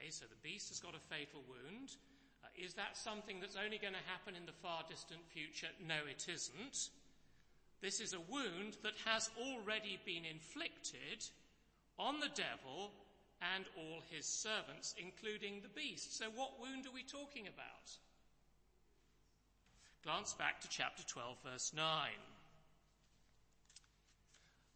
Okay, 0.01 0.09
so 0.09 0.25
the 0.25 0.49
beast 0.49 0.71
has 0.71 0.81
got 0.81 0.95
a 0.97 1.15
fatal 1.15 1.43
wound. 1.47 1.91
Is 2.57 2.75
that 2.75 2.97
something 2.97 3.41
that's 3.41 3.57
only 3.57 3.79
going 3.79 3.95
to 3.95 4.11
happen 4.11 4.37
in 4.37 4.47
the 4.47 4.61
far 4.63 4.83
distant 4.89 5.21
future? 5.33 5.69
No, 5.87 6.07
it 6.09 6.27
isn't. 6.29 6.91
This 7.81 8.01
is 8.01 8.15
a 8.15 8.33
wound 8.33 8.79
that 8.83 8.95
has 9.05 9.31
already 9.39 9.99
been 10.05 10.25
inflicted 10.25 11.27
on 11.99 12.21
the 12.21 12.31
devil 12.35 12.93
and 13.55 13.65
all 13.77 14.03
his 14.09 14.25
servants, 14.25 14.95
including 14.97 15.61
the 15.61 15.69
beast. 15.69 16.17
So, 16.17 16.27
what 16.35 16.61
wound 16.61 16.87
are 16.87 16.95
we 16.95 17.03
talking 17.03 17.47
about? 17.47 17.91
Glance 20.05 20.35
back 20.35 20.61
to 20.61 20.69
chapter 20.69 21.03
12, 21.03 21.37
verse 21.45 21.73
9. 21.75 22.11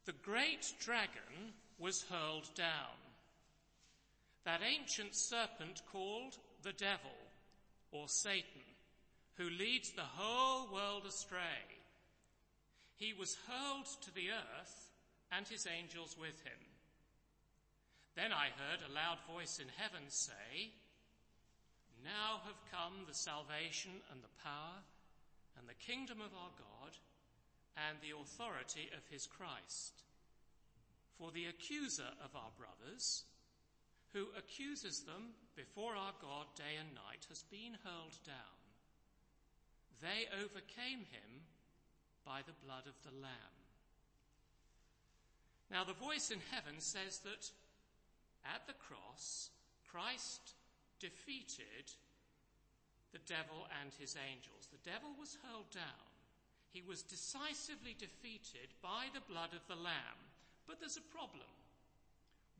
The 0.05 0.13
great 0.25 0.73
dragon 0.81 1.55
was 1.79 2.05
hurled 2.11 2.49
down, 2.55 2.99
that 4.45 4.63
ancient 4.63 5.15
serpent 5.15 5.83
called 5.93 6.39
the 6.63 6.73
devil 6.73 7.18
or 7.91 8.09
Satan, 8.09 8.63
who 9.37 9.49
leads 9.51 9.91
the 9.91 10.03
whole 10.03 10.73
world 10.73 11.05
astray. 11.07 11.79
He 12.97 13.13
was 13.13 13.39
hurled 13.47 13.87
to 14.03 14.15
the 14.15 14.31
earth 14.31 14.91
and 15.31 15.47
his 15.47 15.67
angels 15.67 16.17
with 16.19 16.43
him. 16.43 16.59
Then 18.17 18.33
I 18.33 18.51
heard 18.51 18.83
a 18.83 18.93
loud 18.93 19.19
voice 19.31 19.61
in 19.61 19.69
heaven 19.77 20.03
say, 20.09 20.73
Now 22.03 22.43
have 22.45 22.71
come 22.73 23.07
the 23.07 23.15
salvation 23.15 23.93
and 24.11 24.21
the 24.23 24.43
power 24.43 24.83
and 25.57 25.69
the 25.69 25.79
kingdom 25.79 26.19
of 26.19 26.35
our 26.35 26.51
God 26.59 26.99
and 27.77 27.99
the 28.03 28.19
authority 28.19 28.91
of 28.97 29.07
his 29.11 29.27
Christ. 29.27 30.03
For 31.17 31.31
the 31.31 31.47
accuser 31.47 32.11
of 32.25 32.35
our 32.35 32.51
brothers, 32.59 33.25
who 34.13 34.27
accuses 34.37 35.01
them 35.01 35.35
before 35.55 35.95
our 35.95 36.15
God 36.23 36.47
day 36.57 36.79
and 36.79 36.95
night, 36.95 37.27
has 37.29 37.43
been 37.51 37.77
hurled 37.85 38.17
down. 38.25 38.59
They 40.01 40.31
overcame 40.39 41.05
him 41.11 41.45
by 42.25 42.41
the 42.47 42.57
blood 42.65 42.87
of 42.87 42.97
the 43.03 43.15
Lamb. 43.21 43.59
Now, 45.71 45.85
the 45.85 45.93
voice 45.93 46.31
in 46.31 46.41
heaven 46.51 46.81
says 46.81 47.19
that 47.29 47.51
at 48.45 48.65
the 48.67 48.79
cross, 48.79 49.51
Christ 49.91 50.55
defeated 51.01 51.93
the 53.13 53.21
devil 53.27 53.69
and 53.81 53.93
his 53.99 54.17
angels. 54.17 54.69
The 54.73 54.85
devil 54.89 55.11
was 55.19 55.37
hurled 55.45 55.71
down. 55.73 56.09
He 56.73 56.83
was 56.85 57.03
decisively 57.03 57.97
defeated 57.97 58.73
by 58.81 59.09
the 59.13 59.25
blood 59.25 59.53
of 59.53 59.65
the 59.69 59.81
Lamb. 59.81 60.21
But 60.67 60.81
there's 60.81 61.01
a 61.01 61.13
problem. 61.13 61.49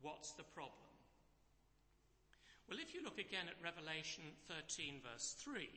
What's 0.01 0.33
the 0.33 0.47
problem? 0.55 0.89
Well, 2.69 2.77
if 2.77 2.93
you 2.93 3.01
look 3.03 3.08
again 3.19 3.47
at 3.47 3.63
Revelation 3.63 4.23
13, 4.47 5.01
verse 5.03 5.35
3, 5.39 5.67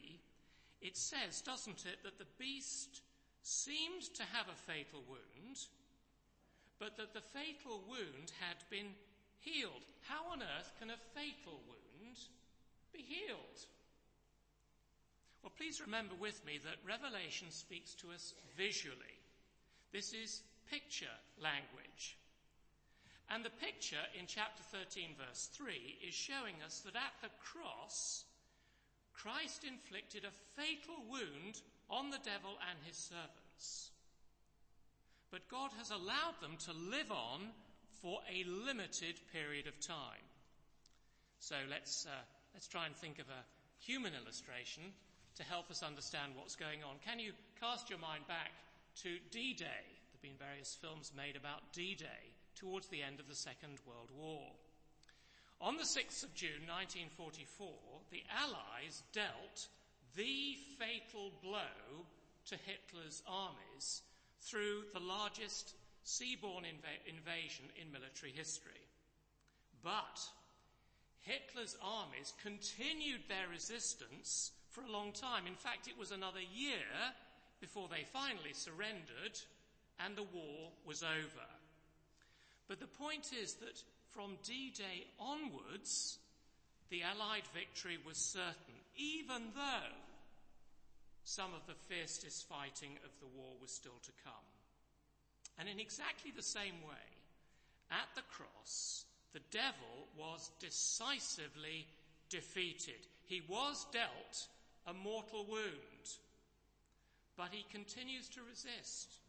it 0.80 0.96
says, 0.96 1.42
doesn't 1.42 1.84
it, 1.87 2.02
that 2.02 2.18
the 2.18 2.32
beast 2.38 3.02
seemed 3.42 4.02
to 4.14 4.22
have 4.22 4.46
a 4.49 4.62
fatal 4.66 5.02
wound, 5.08 5.58
but 6.78 6.96
that 6.96 7.14
the 7.14 7.20
fatal 7.20 7.82
wound 7.88 8.32
had 8.40 8.58
been 8.70 8.94
healed. 9.40 9.82
How 10.08 10.30
on 10.32 10.42
earth 10.42 10.72
can 10.78 10.90
a 10.90 10.99
fatal 11.14 11.61
wound 11.66 12.18
be 12.92 13.02
healed? 13.02 13.66
Well, 15.42 15.52
please 15.56 15.80
remember 15.80 16.14
with 16.20 16.44
me 16.46 16.58
that 16.62 16.87
Revelation 16.87 17.50
speaks 17.50 17.94
to 17.94 18.11
us 18.14 18.34
visually. 18.56 19.18
This 19.92 20.12
is 20.12 20.42
picture 20.70 21.18
language. 21.42 22.16
And 23.32 23.42
the 23.42 23.64
picture 23.64 24.04
in 24.18 24.26
chapter 24.26 24.62
13, 24.76 25.16
verse 25.16 25.48
3, 25.56 25.72
is 26.06 26.12
showing 26.12 26.60
us 26.66 26.80
that 26.84 26.96
at 26.96 27.16
the 27.22 27.32
cross, 27.40 28.24
Christ 29.14 29.64
inflicted 29.64 30.24
a 30.24 30.60
fatal 30.60 31.00
wound 31.08 31.56
on 31.88 32.10
the 32.10 32.20
devil 32.20 32.60
and 32.68 32.78
his 32.84 32.96
servants. 32.96 33.88
But 35.30 35.48
God 35.48 35.70
has 35.78 35.88
allowed 35.88 36.36
them 36.42 36.60
to 36.68 36.76
live 36.76 37.10
on 37.10 37.48
for 38.02 38.20
a 38.28 38.44
limited 38.44 39.16
period 39.32 39.66
of 39.66 39.80
time. 39.80 40.28
So 41.38 41.56
let's, 41.70 42.04
uh, 42.04 42.24
let's 42.52 42.68
try 42.68 42.84
and 42.84 42.94
think 42.94 43.18
of 43.18 43.32
a 43.32 43.48
human 43.80 44.12
illustration 44.12 44.92
to 45.36 45.42
help 45.42 45.70
us 45.70 45.82
understand 45.82 46.32
what's 46.36 46.56
going 46.56 46.84
on. 46.84 47.00
Can 47.00 47.18
you 47.18 47.32
cast 47.58 47.88
your 47.88 47.98
mind 47.98 48.28
back 48.28 48.52
to 49.08 49.16
D 49.30 49.54
Day? 49.54 49.88
There 49.88 50.12
have 50.12 50.20
been 50.20 50.36
various 50.36 50.76
films 50.76 51.12
made 51.16 51.36
about 51.36 51.72
D 51.72 51.94
Day 51.94 52.31
towards 52.54 52.88
the 52.88 53.02
end 53.02 53.21
of 53.21 53.28
the 53.28 53.35
Second 53.35 53.78
World 53.87 54.11
War. 54.16 54.42
On 55.61 55.76
the 55.76 55.85
6th 55.85 56.25
of 56.25 56.35
June 56.35 56.66
1944, 56.66 57.68
the 58.11 58.25
Allies 58.30 59.02
dealt 59.12 59.68
the 60.16 60.56
fatal 60.78 61.32
blow 61.42 62.06
to 62.47 62.56
Hitler's 62.56 63.23
armies 63.26 64.02
through 64.40 64.82
the 64.92 65.00
largest 65.00 65.75
seaborne 66.04 66.66
inv- 66.66 67.06
invasion 67.06 67.66
in 67.80 67.92
military 67.92 68.32
history. 68.32 68.82
But 69.82 70.21
Hitler's 71.21 71.76
armies 71.80 72.32
continued 72.42 73.23
their 73.28 73.49
resistance 73.49 74.50
for 74.71 74.82
a 74.82 74.90
long 74.90 75.12
time. 75.12 75.47
In 75.47 75.54
fact, 75.54 75.87
it 75.87 75.99
was 75.99 76.11
another 76.11 76.40
year 76.40 76.90
before 77.61 77.88
they 77.88 78.04
finally 78.04 78.52
surrendered 78.52 79.38
and 80.04 80.16
the 80.16 80.25
war 80.25 80.71
was 80.85 81.02
over. 81.02 81.47
But 82.69 82.81
the 82.81 82.87
point 82.87 83.31
is 83.33 83.54
that 83.54 83.83
from 84.11 84.37
D 84.45 84.73
Day 84.76 85.07
onwards, 85.19 86.19
the 86.90 87.02
Allied 87.02 87.47
victory 87.54 87.99
was 88.07 88.19
certain, 88.19 88.78
even 88.97 89.42
though 89.54 89.97
some 91.25 91.54
of 91.54 91.66
the 91.66 91.78
fiercest 91.88 92.49
fighting 92.49 92.99
of 93.04 93.11
the 93.21 93.26
war 93.37 93.52
was 93.61 93.71
still 93.71 93.99
to 94.04 94.12
come. 94.25 94.47
And 95.59 95.69
in 95.69 95.81
exactly 95.81 96.33
the 96.35 96.42
same 96.42 96.81
way, 96.87 97.09
at 97.90 98.09
the 98.14 98.23
cross, 98.23 99.04
the 99.33 99.40
devil 99.50 100.09
was 100.16 100.50
decisively 100.61 101.87
defeated. 102.28 103.07
He 103.26 103.42
was 103.49 103.87
dealt 103.92 104.49
a 104.87 104.92
mortal 104.92 105.47
wound, 105.49 106.07
but 107.37 107.49
he 107.50 107.64
continues 107.71 108.28
to 108.31 108.40
resist. 108.49 109.22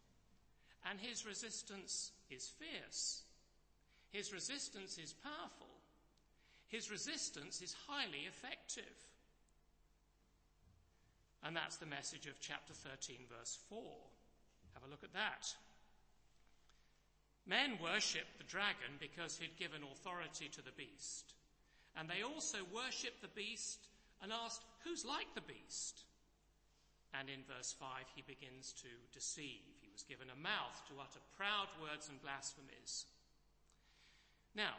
And 0.89 0.99
his 0.99 1.25
resistance 1.25 2.11
is 2.29 2.51
fierce. 2.59 3.23
His 4.11 4.33
resistance 4.33 4.97
is 4.97 5.13
powerful. 5.13 5.67
his 6.67 6.89
resistance 6.89 7.61
is 7.61 7.75
highly 7.87 8.25
effective. 8.27 8.97
And 11.43 11.55
that's 11.55 11.77
the 11.77 11.85
message 11.85 12.25
of 12.25 12.39
chapter 12.39 12.73
13, 12.73 13.27
verse 13.29 13.59
4. 13.69 13.77
Have 14.73 14.83
a 14.83 14.89
look 14.89 15.03
at 15.03 15.13
that. 15.13 15.53
Men 17.45 17.77
worshipped 17.83 18.37
the 18.37 18.49
dragon 18.49 18.97
because 18.99 19.37
he'd 19.37 19.59
given 19.59 19.83
authority 19.83 20.49
to 20.49 20.63
the 20.63 20.71
beast. 20.71 21.35
And 21.95 22.09
they 22.09 22.23
also 22.23 22.59
worshipped 22.73 23.21
the 23.21 23.35
beast 23.35 23.87
and 24.21 24.31
asked, 24.31 24.63
Who's 24.83 25.05
like 25.05 25.27
the 25.35 25.41
beast? 25.41 26.05
And 27.13 27.29
in 27.29 27.43
verse 27.45 27.75
5, 27.77 27.87
he 28.15 28.23
begins 28.25 28.73
to 28.81 28.89
deceive. 29.13 29.82
Was 29.93 30.03
given 30.09 30.27
a 30.33 30.41
mouth 30.41 30.81
to 30.89 30.97
utter 30.99 31.21
proud 31.37 31.69
words 31.79 32.09
and 32.09 32.19
blasphemies. 32.19 33.05
Now, 34.55 34.73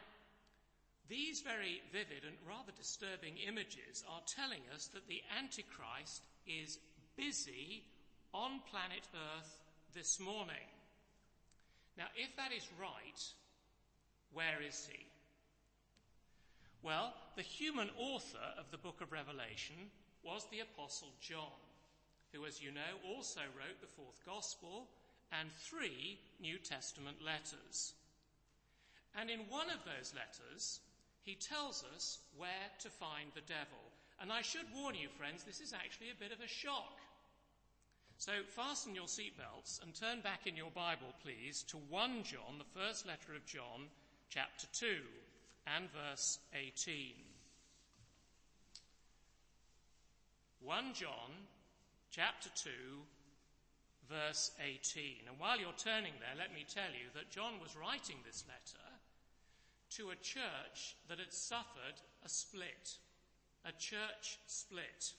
these 1.07 1.39
very 1.39 1.81
vivid 1.93 2.27
and 2.27 2.35
rather 2.43 2.75
disturbing 2.75 3.39
images 3.47 4.03
are 4.11 4.19
telling 4.27 4.59
us 4.75 4.87
that 4.91 5.07
the 5.07 5.23
Antichrist 5.39 6.21
is 6.45 6.79
busy 7.15 7.87
on 8.33 8.59
planet 8.69 9.07
Earth 9.15 9.57
this 9.95 10.19
morning. 10.19 10.67
Now, 11.97 12.11
if 12.17 12.35
that 12.35 12.51
is 12.51 12.67
right, 12.75 13.21
where 14.33 14.59
is 14.67 14.85
he? 14.91 15.05
Well, 16.83 17.13
the 17.37 17.41
human 17.41 17.89
author 17.97 18.51
of 18.59 18.69
the 18.69 18.77
book 18.77 18.99
of 18.99 19.13
Revelation 19.13 19.89
was 20.23 20.45
the 20.51 20.59
Apostle 20.59 21.13
John, 21.21 21.55
who, 22.33 22.45
as 22.45 22.61
you 22.61 22.71
know, 22.71 23.15
also 23.15 23.39
wrote 23.55 23.79
the 23.79 23.87
fourth 23.87 24.19
Gospel 24.25 24.89
and 25.31 25.51
three 25.51 26.19
New 26.39 26.57
Testament 26.57 27.17
letters. 27.23 27.93
And 29.15 29.29
in 29.29 29.39
one 29.49 29.69
of 29.69 29.83
those 29.85 30.13
letters, 30.13 30.79
he 31.23 31.35
tells 31.35 31.83
us 31.95 32.19
where 32.37 32.69
to 32.79 32.89
find 32.89 33.31
the 33.33 33.41
devil. 33.41 33.81
And 34.21 34.31
I 34.31 34.41
should 34.41 34.65
warn 34.73 34.95
you, 34.95 35.09
friends, 35.17 35.43
this 35.43 35.59
is 35.59 35.73
actually 35.73 36.11
a 36.11 36.19
bit 36.19 36.31
of 36.31 36.43
a 36.43 36.47
shock. 36.47 36.99
So 38.17 38.31
fasten 38.47 38.95
your 38.95 39.07
seatbelts 39.07 39.83
and 39.83 39.93
turn 39.93 40.21
back 40.21 40.47
in 40.47 40.55
your 40.55 40.71
Bible, 40.71 41.13
please, 41.21 41.63
to 41.63 41.77
1 41.77 42.23
John, 42.23 42.57
the 42.57 42.79
first 42.79 43.05
letter 43.05 43.35
of 43.35 43.45
John, 43.45 43.89
chapter 44.29 44.67
2, 44.73 44.87
and 45.67 45.89
verse 45.91 46.39
18. 46.53 47.13
1 50.61 50.93
John, 50.93 51.31
chapter 52.11 52.49
2, 52.55 52.69
verse 54.09 54.51
18. 54.61 55.27
And 55.27 55.39
while 55.39 55.59
you're 55.59 55.77
turning 55.77 56.13
there, 56.19 56.37
let 56.37 56.53
me 56.53 56.65
tell 56.65 56.91
you 56.93 57.09
that 57.13 57.33
John 57.33 57.59
was 57.61 57.75
writing 57.75 58.17
this 58.23 58.43
letter 58.47 58.87
to 59.97 60.09
a 60.09 60.23
church 60.23 60.97
that 61.07 61.19
had 61.19 61.31
suffered 61.31 61.97
a 62.25 62.29
split, 62.29 62.97
a 63.63 63.71
church 63.77 64.39
split. 64.47 65.13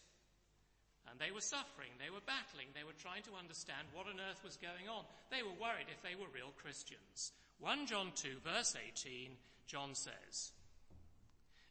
And 1.11 1.19
they 1.21 1.31
were 1.31 1.45
suffering, 1.45 1.95
they 2.03 2.11
were 2.11 2.25
battling, 2.27 2.75
they 2.75 2.83
were 2.85 2.99
trying 2.99 3.23
to 3.31 3.39
understand 3.39 3.87
what 3.95 4.11
on 4.11 4.19
earth 4.19 4.43
was 4.43 4.59
going 4.59 4.91
on. 4.91 5.07
They 5.31 5.43
were 5.43 5.55
worried 5.55 5.87
if 5.89 6.03
they 6.03 6.19
were 6.19 6.31
real 6.35 6.53
Christians. 6.59 7.33
1 7.61 7.87
John 7.87 8.11
2, 8.15 8.43
verse 8.45 8.75
18, 8.75 9.31
John 9.67 9.95
says, 9.95 10.53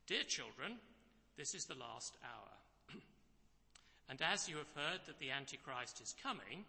Dear 0.08 0.24
children, 0.24 0.80
this 1.38 1.54
is 1.54 1.66
the 1.66 1.76
last 1.76 2.16
hour. 2.24 2.98
and 4.10 4.22
as 4.22 4.48
you 4.48 4.56
have 4.58 4.72
heard 4.74 5.02
that 5.06 5.20
the 5.20 5.32
Antichrist 5.32 6.02
is 6.02 6.16
coming, 6.24 6.64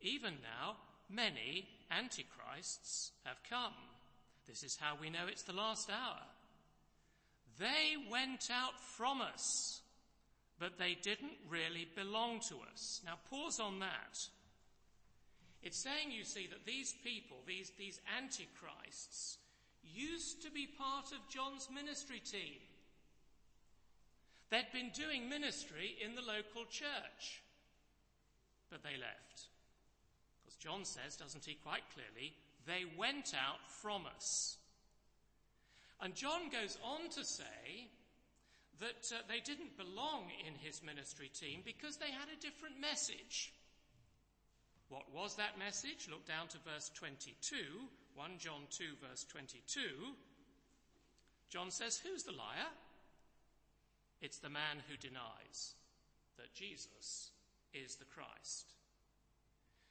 even 0.00 0.34
now 0.42 0.76
many 1.08 1.68
Antichrists 1.90 3.12
have 3.24 3.36
come. 3.48 3.74
This 4.46 4.62
is 4.62 4.76
how 4.80 4.96
we 5.00 5.10
know 5.10 5.26
it's 5.28 5.42
the 5.42 5.52
last 5.52 5.90
hour. 5.90 6.22
They 7.58 7.96
went 8.10 8.48
out 8.50 8.80
from 8.96 9.20
us 9.20 9.80
but 10.60 10.78
they 10.78 10.94
didn't 11.02 11.40
really 11.48 11.88
belong 11.96 12.38
to 12.50 12.56
us. 12.70 13.00
Now, 13.04 13.14
pause 13.30 13.58
on 13.58 13.80
that. 13.80 14.18
It's 15.62 15.82
saying, 15.82 16.12
you 16.12 16.22
see, 16.22 16.46
that 16.48 16.66
these 16.66 16.94
people, 17.02 17.38
these, 17.46 17.72
these 17.78 17.98
antichrists, 18.16 19.38
used 19.82 20.42
to 20.42 20.50
be 20.50 20.66
part 20.66 21.06
of 21.12 21.28
John's 21.34 21.68
ministry 21.74 22.20
team. 22.20 22.60
They'd 24.50 24.70
been 24.72 24.90
doing 24.94 25.28
ministry 25.28 25.96
in 26.04 26.14
the 26.14 26.22
local 26.22 26.64
church, 26.70 27.42
but 28.70 28.82
they 28.82 28.98
left. 29.00 29.48
John 30.58 30.84
says, 30.84 31.16
doesn't 31.16 31.44
he, 31.44 31.54
quite 31.54 31.82
clearly, 31.94 32.34
they 32.66 32.84
went 32.98 33.34
out 33.34 33.60
from 33.82 34.02
us. 34.06 34.56
And 36.00 36.14
John 36.14 36.48
goes 36.50 36.78
on 36.82 37.10
to 37.10 37.24
say 37.24 37.88
that 38.80 39.12
uh, 39.12 39.20
they 39.28 39.40
didn't 39.40 39.76
belong 39.76 40.24
in 40.46 40.54
his 40.54 40.82
ministry 40.82 41.28
team 41.28 41.60
because 41.64 41.96
they 41.96 42.10
had 42.10 42.28
a 42.32 42.40
different 42.40 42.80
message. 42.80 43.52
What 44.88 45.12
was 45.14 45.36
that 45.36 45.58
message? 45.58 46.08
Look 46.10 46.26
down 46.26 46.48
to 46.48 46.58
verse 46.72 46.90
22, 46.94 47.56
1 48.14 48.30
John 48.38 48.62
2 48.70 48.84
verse 49.08 49.24
22. 49.24 49.80
John 51.50 51.70
says, 51.70 51.98
who's 51.98 52.22
the 52.22 52.32
liar? 52.32 52.70
It's 54.22 54.38
the 54.38 54.48
man 54.48 54.82
who 54.88 54.96
denies 54.96 55.74
that 56.36 56.54
Jesus 56.54 57.30
is 57.74 57.96
the 57.96 58.04
Christ. 58.04 58.72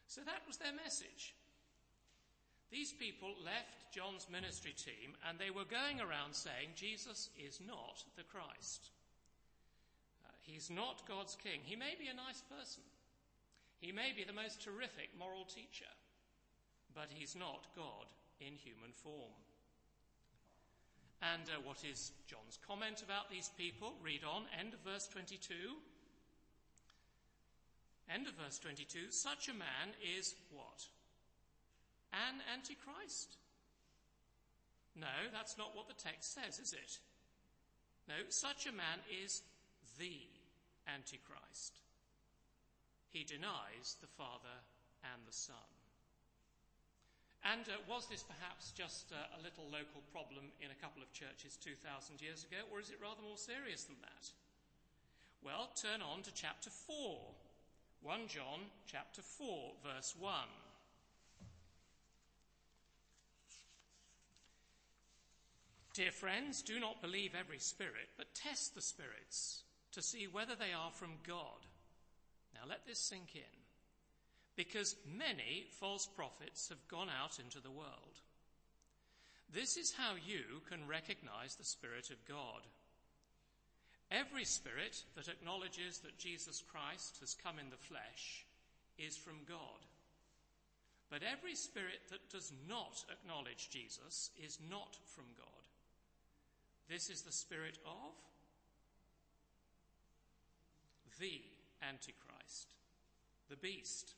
So 0.10 0.26
that 0.26 0.42
was 0.50 0.58
their 0.58 0.74
message. 0.74 1.38
These 2.74 2.94
people 2.98 3.30
left 3.46 3.94
John's 3.94 4.26
ministry 4.26 4.74
team 4.74 5.14
and 5.22 5.38
they 5.38 5.54
were 5.54 5.70
going 5.70 6.02
around 6.02 6.34
saying 6.34 6.74
Jesus 6.74 7.30
is 7.38 7.62
not 7.62 8.02
the 8.18 8.26
Christ. 8.26 8.90
Uh, 10.26 10.34
he's 10.42 10.74
not 10.74 11.06
God's 11.08 11.38
king. 11.38 11.62
He 11.62 11.78
may 11.78 11.94
be 11.94 12.10
a 12.10 12.18
nice 12.18 12.42
person. 12.50 12.82
He 13.78 13.94
may 13.94 14.10
be 14.18 14.26
the 14.26 14.34
most 14.34 14.66
terrific 14.66 15.14
moral 15.18 15.46
teacher, 15.46 15.94
but 16.94 17.14
he's 17.14 17.38
not 17.38 17.70
God 17.78 18.10
in 18.42 18.58
human 18.58 18.92
form. 18.92 19.38
And 21.22 21.46
uh, 21.54 21.62
what 21.62 21.86
is 21.86 22.18
John's 22.26 22.58
comment 22.66 23.06
about 23.06 23.30
these 23.30 23.52
people? 23.58 23.94
Read 24.02 24.26
on, 24.26 24.50
end 24.58 24.74
of 24.74 24.82
verse 24.82 25.08
22. 25.08 25.54
End 28.14 28.28
of 28.28 28.34
verse 28.34 28.60
22. 28.60 29.12
Such 29.12 29.50
a 29.50 29.54
man 29.54 29.94
is 30.18 30.36
what? 30.52 30.88
an 32.14 32.42
antichrist? 32.50 33.38
No, 34.98 35.30
that's 35.32 35.58
not 35.58 35.76
what 35.76 35.88
the 35.88 35.98
text 35.98 36.34
says, 36.34 36.60
is 36.60 36.74
it? 36.74 36.98
No, 38.10 38.18
such 38.30 38.66
a 38.66 38.74
man 38.74 39.00
is 39.24 39.42
the 40.02 40.18
antichrist. 40.90 41.78
He 43.14 43.24
denies 43.24 43.98
the 44.02 44.12
Father 44.18 44.58
and 45.06 45.22
the 45.26 45.34
Son. 45.34 45.70
And 47.46 47.64
uh, 47.72 47.80
was 47.88 48.10
this 48.12 48.26
perhaps 48.26 48.76
just 48.76 49.14
uh, 49.16 49.40
a 49.40 49.40
little 49.40 49.64
local 49.72 50.04
problem 50.12 50.52
in 50.60 50.74
a 50.74 50.82
couple 50.84 51.00
of 51.00 51.16
churches 51.16 51.56
2,000 51.64 52.20
years 52.20 52.44
ago, 52.44 52.60
or 52.68 52.84
is 52.84 52.92
it 52.92 53.00
rather 53.00 53.24
more 53.24 53.40
serious 53.40 53.88
than 53.88 53.96
that? 54.04 54.26
Well, 55.40 55.72
turn 55.72 56.04
on 56.04 56.26
to 56.28 56.36
chapter 56.36 56.70
4. 56.70 57.49
1 58.04 58.28
John 58.28 58.60
chapter 58.88 59.22
4, 59.22 59.72
verse 59.84 60.16
1. 60.18 60.34
Dear 65.94 66.12
friends, 66.12 66.62
do 66.62 66.80
not 66.80 67.02
believe 67.02 67.34
every 67.38 67.60
spirit, 67.60 68.10
but 68.18 68.34
test 68.34 68.74
the 68.74 68.82
spirits 68.82 69.64
to 69.92 70.02
see 70.02 70.28
whether 70.28 70.56
they 70.56 70.72
are 70.72 70.92
from 70.92 71.10
God. 71.28 71.66
Now 72.54 72.62
let 72.70 72.86
this 72.86 73.00
sink 73.00 73.36
in. 73.36 73.42
Because 74.56 74.96
many 75.06 75.66
false 75.80 76.06
prophets 76.06 76.70
have 76.70 76.88
gone 76.88 77.10
out 77.10 77.40
into 77.40 77.60
the 77.60 77.72
world. 77.72 78.22
This 79.54 79.78
is 79.78 79.94
how 79.94 80.14
you 80.14 80.62
can 80.70 80.88
recognize 80.88 81.56
the 81.56 81.64
Spirit 81.64 82.12
of 82.12 82.26
God. 82.26 82.62
Every 84.12 84.46
spirit 84.46 85.04
that 85.16 85.28
acknowledges 85.28 86.00
that 86.00 86.18
Jesus 86.18 86.64
Christ 86.72 87.18
has 87.20 87.36
come 87.36 87.60
in 87.60 87.70
the 87.70 87.78
flesh 87.78 88.46
is 88.98 89.16
from 89.16 89.46
God. 89.48 89.86
But 91.10 91.22
every 91.24 91.56
spirit 91.56 92.02
that 92.10 92.30
does 92.30 92.52
not 92.68 93.06
acknowledge 93.10 93.70
Jesus 93.70 94.32
is 94.44 94.60
not 94.70 94.98
from 95.06 95.26
God. 95.38 95.46
This 96.90 97.10
is 97.10 97.22
the 97.22 97.32
spirit 97.32 97.78
of 97.86 98.14
the 101.20 101.42
Antichrist, 101.82 102.74
the 103.50 103.58
beast, 103.58 104.14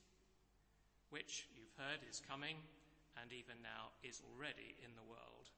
which 1.10 1.48
you've 1.56 1.76
heard 1.78 2.00
is 2.10 2.22
coming 2.28 2.56
and 3.20 3.32
even 3.32 3.60
now 3.62 3.92
is 4.04 4.22
already 4.24 4.76
in 4.84 4.92
the 4.96 5.04
world. 5.04 5.52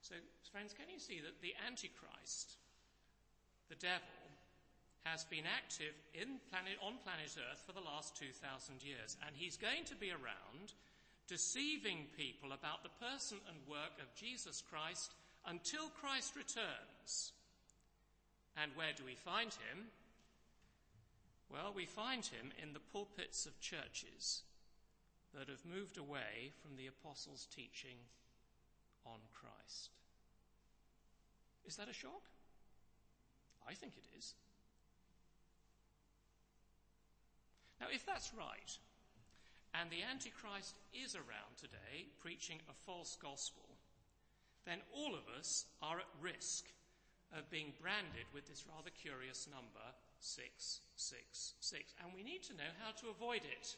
So, 0.00 0.14
friends, 0.50 0.72
can 0.72 0.88
you 0.88 0.98
see 0.98 1.20
that 1.20 1.40
the 1.40 1.54
Antichrist, 1.66 2.56
the 3.72 3.80
devil, 3.80 4.20
has 5.08 5.24
been 5.32 5.48
active 5.48 5.96
planet, 6.52 6.76
on 6.84 7.00
planet 7.00 7.32
Earth 7.40 7.64
for 7.64 7.72
the 7.72 7.80
last 7.80 8.12
2,000 8.20 8.84
years, 8.84 9.16
and 9.24 9.32
he's 9.32 9.56
going 9.56 9.88
to 9.88 9.96
be 9.96 10.12
around 10.12 10.76
deceiving 11.26 12.04
people 12.12 12.52
about 12.52 12.84
the 12.84 12.92
person 13.00 13.40
and 13.48 13.56
work 13.64 13.96
of 13.96 14.12
Jesus 14.14 14.62
Christ 14.68 15.16
until 15.48 15.88
Christ 15.88 16.36
returns. 16.36 17.32
And 18.60 18.70
where 18.76 18.92
do 18.94 19.08
we 19.08 19.16
find 19.16 19.48
him? 19.48 19.88
Well, 21.48 21.72
we 21.74 21.86
find 21.86 22.24
him 22.24 22.52
in 22.62 22.74
the 22.76 22.84
pulpits 22.92 23.46
of 23.46 23.58
churches 23.58 24.42
that 25.32 25.48
have 25.48 25.64
moved 25.64 25.96
away 25.96 26.52
from 26.60 26.76
the 26.76 26.92
apostles' 26.92 27.48
teaching 27.48 27.96
on 29.06 29.18
Christ. 29.32 29.96
Is 31.64 31.76
that 31.76 31.88
a 31.88 31.96
shock? 31.96 32.28
I 33.68 33.74
think 33.74 33.94
it 33.96 34.06
is. 34.16 34.34
Now, 37.80 37.86
if 37.92 38.06
that's 38.06 38.32
right, 38.34 38.78
and 39.74 39.90
the 39.90 40.04
Antichrist 40.06 40.76
is 40.94 41.16
around 41.16 41.58
today 41.58 42.06
preaching 42.20 42.60
a 42.68 42.76
false 42.86 43.16
gospel, 43.20 43.66
then 44.66 44.78
all 44.94 45.14
of 45.14 45.26
us 45.38 45.66
are 45.82 45.98
at 45.98 46.22
risk 46.22 46.70
of 47.36 47.50
being 47.50 47.72
branded 47.80 48.28
with 48.34 48.46
this 48.46 48.68
rather 48.68 48.92
curious 48.92 49.48
number 49.50 49.82
666. 50.20 51.94
And 51.98 52.12
we 52.14 52.22
need 52.22 52.44
to 52.46 52.54
know 52.54 52.70
how 52.78 52.92
to 53.02 53.10
avoid 53.10 53.42
it. 53.42 53.74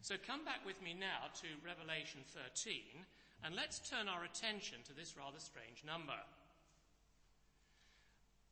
So 0.00 0.16
come 0.18 0.42
back 0.42 0.66
with 0.66 0.82
me 0.82 0.96
now 0.98 1.30
to 1.44 1.62
Revelation 1.62 2.26
13 2.26 3.06
and 3.44 3.54
let's 3.54 3.78
turn 3.78 4.08
our 4.08 4.24
attention 4.24 4.78
to 4.86 4.94
this 4.94 5.14
rather 5.14 5.38
strange 5.38 5.82
number. 5.86 6.18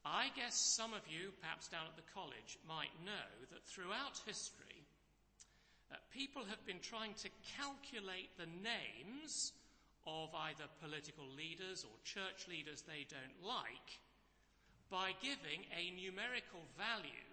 I 0.05 0.33
guess 0.35 0.57
some 0.57 0.95
of 0.95 1.05
you, 1.09 1.33
perhaps 1.41 1.69
down 1.69 1.85
at 1.85 1.97
the 1.97 2.13
college, 2.15 2.57
might 2.67 2.93
know 3.05 3.29
that 3.53 3.65
throughout 3.69 4.17
history, 4.25 4.81
uh, 5.93 5.97
people 6.15 6.43
have 6.49 6.65
been 6.65 6.81
trying 6.81 7.13
to 7.21 7.29
calculate 7.59 8.33
the 8.41 8.49
names 8.65 9.53
of 10.07 10.33
either 10.49 10.65
political 10.81 11.29
leaders 11.37 11.85
or 11.85 11.93
church 12.05 12.49
leaders 12.49 12.81
they 12.89 13.05
don't 13.13 13.45
like 13.45 14.01
by 14.89 15.13
giving 15.21 15.69
a 15.77 15.93
numerical 15.93 16.65
value 16.81 17.31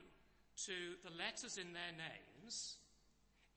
to 0.67 0.99
the 1.07 1.13
letters 1.15 1.55
in 1.55 1.71
their 1.71 1.95
names 1.95 2.77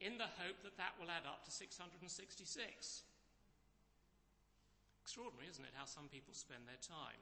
in 0.00 0.16
the 0.16 0.30
hope 0.40 0.56
that 0.64 0.76
that 0.80 0.96
will 0.96 1.10
add 1.12 1.28
up 1.28 1.44
to 1.44 1.50
666. 1.52 3.02
Extraordinary, 5.02 5.48
isn't 5.50 5.64
it, 5.64 5.74
how 5.76 5.84
some 5.84 6.08
people 6.08 6.32
spend 6.32 6.64
their 6.64 6.80
time? 6.80 7.20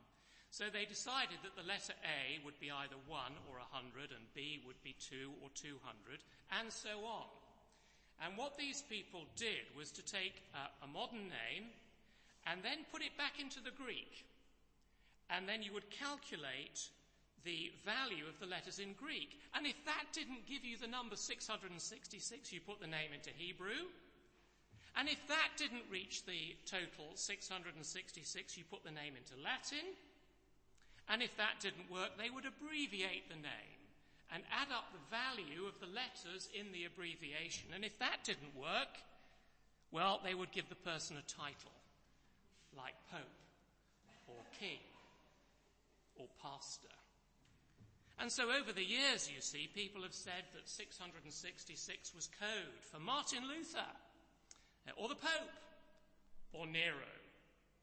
So 0.50 0.64
they 0.72 0.88
decided 0.88 1.38
that 1.44 1.56
the 1.56 1.68
letter 1.68 1.92
A 2.02 2.40
would 2.44 2.58
be 2.58 2.72
either 2.72 2.96
1 3.06 3.32
or 3.52 3.60
100 3.68 4.10
and 4.16 4.24
B 4.34 4.64
would 4.66 4.80
be 4.82 4.96
2 4.96 5.30
or 5.44 5.52
200 5.54 6.24
and 6.58 6.72
so 6.72 7.04
on. 7.04 7.28
And 8.24 8.36
what 8.36 8.58
these 8.58 8.82
people 8.88 9.28
did 9.36 9.68
was 9.76 9.92
to 9.92 10.02
take 10.02 10.34
a, 10.56 10.84
a 10.84 10.88
modern 10.88 11.28
name 11.30 11.70
and 12.46 12.64
then 12.64 12.88
put 12.90 13.02
it 13.02 13.14
back 13.16 13.38
into 13.38 13.60
the 13.60 13.76
Greek. 13.76 14.24
And 15.30 15.46
then 15.46 15.62
you 15.62 15.72
would 15.76 15.90
calculate 15.92 16.88
the 17.44 17.70
value 17.84 18.26
of 18.26 18.40
the 18.40 18.48
letters 18.48 18.80
in 18.80 18.96
Greek. 18.98 19.38
And 19.54 19.66
if 19.66 19.76
that 19.84 20.10
didn't 20.12 20.48
give 20.48 20.64
you 20.64 20.76
the 20.80 20.88
number 20.88 21.14
666, 21.14 21.76
you 22.52 22.60
put 22.60 22.80
the 22.80 22.90
name 22.90 23.12
into 23.14 23.30
Hebrew. 23.36 23.92
And 24.96 25.08
if 25.08 25.20
that 25.28 25.54
didn't 25.56 25.86
reach 25.92 26.24
the 26.26 26.56
total 26.66 27.14
666, 27.14 28.58
you 28.58 28.64
put 28.64 28.82
the 28.82 28.90
name 28.90 29.14
into 29.14 29.38
Latin. 29.38 29.94
And 31.08 31.22
if 31.22 31.36
that 31.36 31.60
didn't 31.60 31.90
work, 31.90 32.16
they 32.18 32.28
would 32.28 32.44
abbreviate 32.44 33.28
the 33.28 33.40
name 33.40 33.80
and 34.32 34.42
add 34.52 34.68
up 34.68 34.92
the 34.92 35.08
value 35.08 35.64
of 35.64 35.80
the 35.80 35.88
letters 35.88 36.48
in 36.52 36.68
the 36.72 36.84
abbreviation. 36.84 37.72
And 37.74 37.84
if 37.84 37.98
that 37.98 38.24
didn't 38.24 38.54
work, 38.54 39.00
well, 39.90 40.20
they 40.22 40.34
would 40.34 40.52
give 40.52 40.68
the 40.68 40.76
person 40.76 41.16
a 41.16 41.24
title, 41.24 41.72
like 42.76 42.92
Pope 43.10 43.40
or 44.28 44.36
King 44.60 44.84
or 46.16 46.26
Pastor. 46.42 46.92
And 48.20 48.30
so 48.30 48.50
over 48.50 48.72
the 48.72 48.84
years, 48.84 49.30
you 49.32 49.40
see, 49.40 49.70
people 49.72 50.02
have 50.02 50.12
said 50.12 50.44
that 50.52 50.68
666 50.68 52.14
was 52.14 52.28
code 52.38 52.82
for 52.92 52.98
Martin 52.98 53.48
Luther, 53.48 53.88
or 54.96 55.08
the 55.08 55.14
Pope, 55.14 55.56
or 56.52 56.66
Nero, 56.66 57.14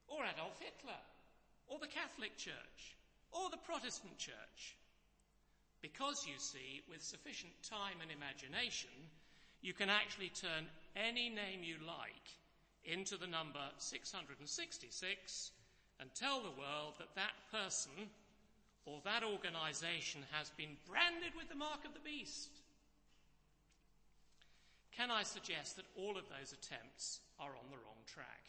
or 0.08 0.26
Adolf 0.26 0.60
Hitler, 0.60 1.00
or 1.68 1.80
the 1.80 1.88
Catholic 1.88 2.38
Church 2.38 2.96
or 3.36 3.52
the 3.52 3.58
Protestant 3.68 4.18
church. 4.18 4.80
Because 5.82 6.26
you 6.26 6.40
see, 6.40 6.82
with 6.90 7.04
sufficient 7.04 7.52
time 7.62 8.00
and 8.02 8.10
imagination, 8.10 8.90
you 9.62 9.74
can 9.74 9.90
actually 9.90 10.30
turn 10.30 10.66
any 10.96 11.30
name 11.30 11.62
you 11.62 11.76
like 11.86 12.32
into 12.86 13.18
the 13.18 13.28
number 13.28 13.62
666 13.78 15.52
and 16.00 16.10
tell 16.16 16.40
the 16.40 16.58
world 16.58 16.96
that 16.98 17.14
that 17.16 17.36
person 17.52 18.10
or 18.86 19.02
that 19.04 19.24
organization 19.24 20.22
has 20.32 20.50
been 20.58 20.78
branded 20.88 21.34
with 21.36 21.50
the 21.50 21.56
mark 21.56 21.84
of 21.86 21.94
the 21.94 22.06
beast. 22.08 22.50
Can 24.96 25.12
I 25.12 25.24
suggest 25.24 25.76
that 25.76 25.86
all 25.98 26.18
of 26.18 26.30
those 26.30 26.54
attempts 26.54 27.20
are 27.40 27.52
on 27.52 27.68
the 27.70 27.78
wrong 27.78 28.00
track? 28.06 28.46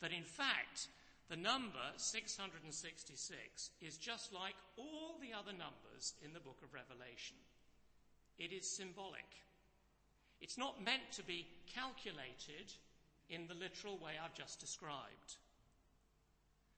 That 0.00 0.12
in 0.12 0.24
fact, 0.24 0.88
the 1.30 1.36
number 1.36 1.86
666 1.96 3.70
is 3.80 3.96
just 3.96 4.34
like 4.34 4.58
all 4.76 5.14
the 5.22 5.30
other 5.30 5.54
numbers 5.54 6.14
in 6.26 6.34
the 6.34 6.42
book 6.42 6.58
of 6.58 6.74
Revelation. 6.74 7.38
It 8.36 8.50
is 8.50 8.76
symbolic. 8.76 9.30
It's 10.40 10.58
not 10.58 10.82
meant 10.84 11.06
to 11.12 11.22
be 11.22 11.46
calculated 11.72 12.74
in 13.30 13.46
the 13.46 13.54
literal 13.54 13.96
way 14.02 14.18
I've 14.18 14.34
just 14.34 14.58
described. 14.58 15.38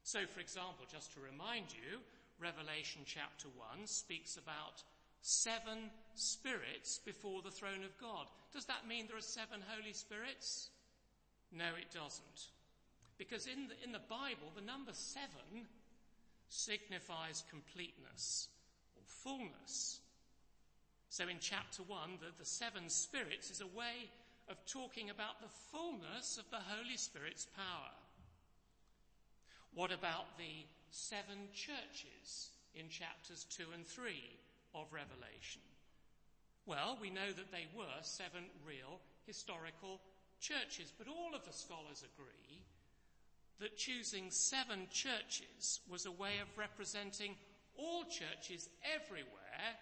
So, 0.04 0.20
for 0.28 0.40
example, 0.40 0.84
just 0.84 1.14
to 1.14 1.24
remind 1.24 1.72
you, 1.72 2.04
Revelation 2.38 3.02
chapter 3.06 3.48
1 3.56 3.86
speaks 3.86 4.36
about 4.36 4.84
seven 5.22 5.88
spirits 6.14 7.00
before 7.06 7.40
the 7.40 7.54
throne 7.54 7.84
of 7.84 7.96
God. 7.96 8.26
Does 8.52 8.66
that 8.66 8.86
mean 8.86 9.06
there 9.06 9.16
are 9.16 9.22
seven 9.22 9.64
Holy 9.64 9.94
Spirits? 9.94 10.68
No, 11.52 11.72
it 11.78 11.88
doesn't. 11.94 12.52
Because 13.18 13.46
in 13.46 13.68
the, 13.68 13.74
in 13.84 13.92
the 13.92 14.02
Bible, 14.08 14.50
the 14.54 14.62
number 14.64 14.92
seven 14.92 15.66
signifies 16.48 17.44
completeness 17.48 18.48
or 18.96 19.02
fullness. 19.06 20.00
So 21.08 21.28
in 21.28 21.36
chapter 21.40 21.82
one, 21.82 22.18
the, 22.20 22.32
the 22.38 22.44
seven 22.44 22.88
spirits 22.88 23.50
is 23.50 23.60
a 23.60 23.76
way 23.78 24.10
of 24.48 24.56
talking 24.66 25.10
about 25.10 25.40
the 25.40 25.52
fullness 25.70 26.38
of 26.38 26.50
the 26.50 26.60
Holy 26.60 26.96
Spirit's 26.96 27.46
power. 27.56 27.94
What 29.74 29.92
about 29.92 30.36
the 30.36 30.66
seven 30.90 31.48
churches 31.54 32.50
in 32.74 32.88
chapters 32.88 33.46
two 33.48 33.70
and 33.74 33.86
three 33.86 34.36
of 34.74 34.92
Revelation? 34.92 35.62
Well, 36.66 36.98
we 37.00 37.10
know 37.10 37.32
that 37.32 37.50
they 37.50 37.66
were 37.76 38.02
seven 38.02 38.44
real 38.66 39.00
historical 39.26 40.00
churches, 40.40 40.92
but 40.96 41.08
all 41.08 41.34
of 41.34 41.44
the 41.44 41.52
scholars 41.52 42.04
agree 42.04 42.62
that 43.60 43.76
choosing 43.76 44.30
seven 44.30 44.86
churches 44.90 45.80
was 45.88 46.06
a 46.06 46.12
way 46.12 46.38
of 46.40 46.58
representing 46.58 47.34
all 47.78 48.04
churches 48.04 48.68
everywhere 48.94 49.76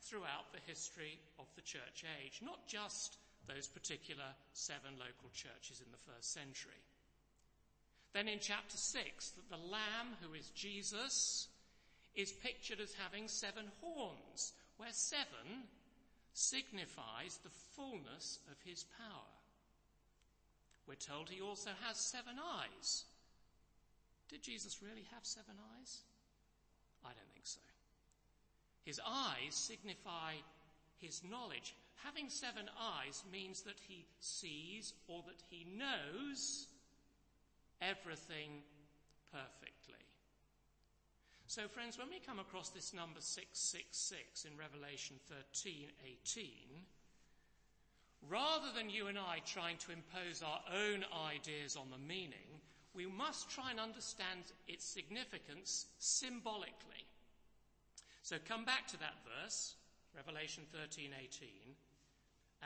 throughout 0.00 0.52
the 0.52 0.60
history 0.66 1.18
of 1.38 1.46
the 1.56 1.62
church 1.62 2.04
age, 2.22 2.40
not 2.42 2.66
just 2.66 3.16
those 3.48 3.66
particular 3.66 4.36
seven 4.52 4.92
local 4.98 5.30
churches 5.34 5.80
in 5.84 5.90
the 5.90 6.12
first 6.12 6.32
century. 6.32 6.80
Then 8.12 8.28
in 8.28 8.38
chapter 8.38 8.76
6, 8.76 9.30
that 9.30 9.50
the 9.50 9.56
Lamb, 9.56 10.14
who 10.22 10.34
is 10.34 10.48
Jesus, 10.50 11.48
is 12.14 12.32
pictured 12.32 12.80
as 12.80 12.94
having 12.94 13.26
seven 13.26 13.66
horns, 13.80 14.52
where 14.76 14.92
seven 14.92 15.66
signifies 16.32 17.38
the 17.42 17.50
fullness 17.76 18.38
of 18.50 18.56
his 18.64 18.84
power. 18.98 19.34
We're 20.86 20.94
told 20.94 21.28
he 21.28 21.40
also 21.40 21.70
has 21.86 21.96
seven 21.96 22.36
eyes, 22.38 23.04
did 24.34 24.42
Jesus 24.42 24.82
really 24.82 25.06
have 25.14 25.22
seven 25.22 25.54
eyes? 25.78 26.02
I 27.04 27.14
don't 27.14 27.32
think 27.32 27.46
so. 27.46 27.60
His 28.84 29.00
eyes 29.06 29.54
signify 29.54 30.34
his 30.98 31.22
knowledge. 31.30 31.72
Having 32.02 32.30
seven 32.30 32.68
eyes 32.74 33.22
means 33.30 33.62
that 33.62 33.78
he 33.86 34.04
sees 34.18 34.92
or 35.06 35.22
that 35.28 35.40
he 35.48 35.68
knows 35.78 36.66
everything 37.80 38.66
perfectly. 39.30 40.02
So 41.46 41.68
friends, 41.68 41.96
when 41.96 42.10
we 42.10 42.18
come 42.18 42.40
across 42.40 42.70
this 42.70 42.92
number 42.92 43.20
666 43.20 44.46
in 44.46 44.58
Revelation 44.58 45.14
13, 45.30 45.86
18, 46.26 46.48
rather 48.28 48.74
than 48.74 48.90
you 48.90 49.06
and 49.06 49.16
I 49.16 49.38
trying 49.46 49.76
to 49.86 49.92
impose 49.92 50.42
our 50.42 50.60
own 50.74 51.04
ideas 51.30 51.76
on 51.76 51.86
the 51.92 52.02
meaning, 52.02 52.58
we 52.94 53.06
must 53.06 53.50
try 53.50 53.70
and 53.70 53.80
understand 53.80 54.52
its 54.68 54.84
significance 54.84 55.86
symbolically. 55.98 57.04
So 58.22 58.36
come 58.48 58.64
back 58.64 58.86
to 58.88 58.98
that 58.98 59.18
verse, 59.26 59.74
Revelation 60.16 60.62
13, 60.72 61.10
18, 61.12 61.48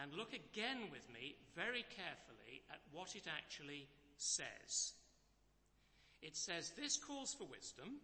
and 0.03 0.15
look 0.15 0.33
again 0.33 0.93
with 0.93 1.09
me 1.13 1.35
very 1.57 1.85
carefully 1.97 2.63
at 2.71 2.81
what 2.93 3.17
it 3.17 3.27
actually 3.27 3.89
says. 4.17 4.93
It 6.23 6.37
says, 6.37 6.73
This 6.77 6.97
calls 6.97 7.35
for 7.35 7.47
wisdom. 7.47 7.99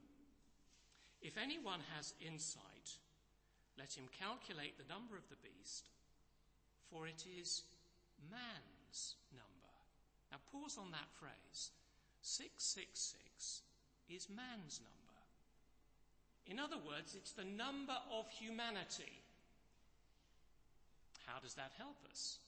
If 1.21 1.37
anyone 1.39 1.81
has 1.97 2.15
insight, 2.21 2.99
let 3.79 3.93
him 3.93 4.05
calculate 4.19 4.79
the 4.79 4.93
number 4.93 5.17
of 5.17 5.29
the 5.29 5.41
beast, 5.43 5.89
for 6.91 7.07
it 7.07 7.25
is 7.39 7.63
man's 8.31 9.15
number. 9.33 9.75
Now 10.31 10.39
pause 10.53 10.79
on 10.79 10.91
that 10.91 11.11
phrase. 11.19 11.71
666 12.25 13.61
is 14.09 14.29
man's 14.33 14.81
number. 14.81 15.21
In 16.47 16.59
other 16.59 16.81
words, 16.81 17.15
it's 17.15 17.33
the 17.33 17.45
number 17.45 17.97
of 18.11 18.25
humanity. 18.33 19.21
How 21.27 21.39
does 21.41 21.53
that 21.55 21.73
help 21.77 21.97
us? 22.11 22.39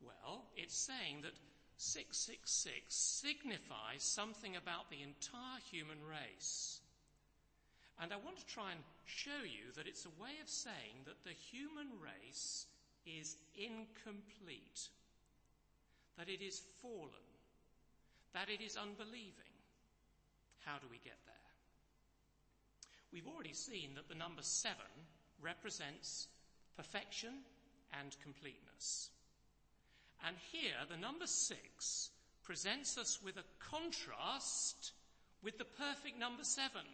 Well, 0.00 0.44
it's 0.56 0.74
saying 0.74 1.20
that 1.22 1.36
666 1.76 2.88
signifies 2.88 4.02
something 4.02 4.56
about 4.56 4.88
the 4.88 5.04
entire 5.04 5.60
human 5.70 6.00
race. 6.08 6.80
And 8.00 8.10
I 8.10 8.16
want 8.16 8.38
to 8.38 8.46
try 8.46 8.72
and 8.72 8.80
show 9.04 9.44
you 9.44 9.68
that 9.76 9.86
it's 9.86 10.06
a 10.06 10.20
way 10.22 10.40
of 10.42 10.48
saying 10.48 11.04
that 11.04 11.22
the 11.24 11.36
human 11.36 11.88
race 12.00 12.66
is 13.04 13.36
incomplete, 13.54 14.88
that 16.16 16.28
it 16.28 16.40
is 16.40 16.62
fallen, 16.80 17.31
that 18.34 18.48
it 18.48 18.62
is 18.64 18.76
unbelieving. 18.76 19.52
How 20.64 20.78
do 20.78 20.86
we 20.90 20.98
get 20.98 21.18
there? 21.26 21.34
We've 23.12 23.26
already 23.26 23.52
seen 23.52 23.90
that 23.96 24.08
the 24.08 24.14
number 24.14 24.42
seven 24.42 24.88
represents 25.40 26.28
perfection 26.76 27.44
and 28.00 28.16
completeness. 28.22 29.10
And 30.26 30.36
here, 30.50 30.78
the 30.88 30.96
number 30.96 31.26
six 31.26 32.10
presents 32.42 32.96
us 32.96 33.20
with 33.22 33.36
a 33.36 33.44
contrast 33.58 34.92
with 35.42 35.58
the 35.58 35.64
perfect 35.64 36.18
number 36.18 36.44
seven. 36.44 36.86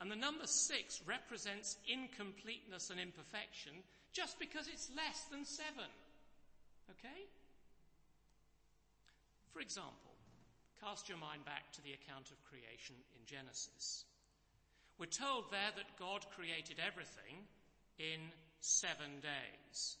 And 0.00 0.10
the 0.10 0.16
number 0.16 0.46
six 0.46 1.02
represents 1.06 1.76
incompleteness 1.86 2.90
and 2.90 2.98
imperfection 2.98 3.72
just 4.12 4.38
because 4.38 4.68
it's 4.68 4.90
less 4.96 5.24
than 5.30 5.44
seven. 5.44 5.90
Okay? 6.90 7.26
For 9.52 9.60
example, 9.60 10.14
cast 10.80 11.08
your 11.08 11.18
mind 11.18 11.44
back 11.44 11.72
to 11.72 11.82
the 11.82 11.92
account 11.92 12.30
of 12.30 12.44
creation 12.44 12.96
in 13.16 13.26
Genesis. 13.26 14.04
We're 14.98 15.06
told 15.06 15.50
there 15.50 15.72
that 15.76 15.98
God 15.98 16.26
created 16.34 16.82
everything 16.82 17.46
in 17.98 18.20
seven 18.60 19.22
days. 19.22 19.96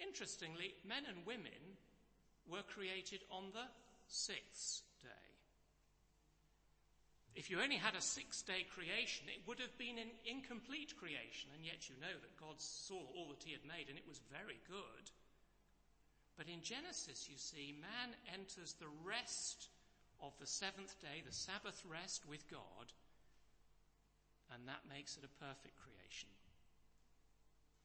Interestingly, 0.00 0.74
men 0.86 1.04
and 1.08 1.26
women 1.26 1.78
were 2.48 2.64
created 2.74 3.20
on 3.30 3.52
the 3.52 3.68
sixth 4.08 4.82
day. 5.02 5.24
If 7.34 7.50
you 7.50 7.60
only 7.60 7.76
had 7.76 7.94
a 7.94 8.00
six 8.00 8.42
day 8.42 8.66
creation, 8.70 9.26
it 9.26 9.42
would 9.46 9.58
have 9.58 9.76
been 9.76 9.98
an 9.98 10.10
incomplete 10.24 10.94
creation, 10.96 11.50
and 11.54 11.64
yet 11.64 11.88
you 11.88 11.96
know 12.00 12.14
that 12.14 12.40
God 12.40 12.56
saw 12.58 13.00
all 13.14 13.28
that 13.30 13.42
He 13.42 13.52
had 13.52 13.66
made 13.66 13.88
and 13.88 13.98
it 13.98 14.08
was 14.08 14.20
very 14.30 14.58
good. 14.68 15.10
But 16.36 16.48
in 16.48 16.62
Genesis, 16.62 17.28
you 17.30 17.36
see, 17.38 17.74
man 17.80 18.16
enters 18.32 18.74
the 18.74 18.90
rest 19.06 19.68
of 20.20 20.32
the 20.40 20.46
seventh 20.46 21.00
day, 21.00 21.22
the 21.24 21.32
Sabbath 21.32 21.82
rest 21.88 22.22
with 22.28 22.50
God, 22.50 22.90
and 24.52 24.66
that 24.66 24.88
makes 24.88 25.16
it 25.16 25.24
a 25.24 25.44
perfect 25.44 25.76
creation. 25.76 26.30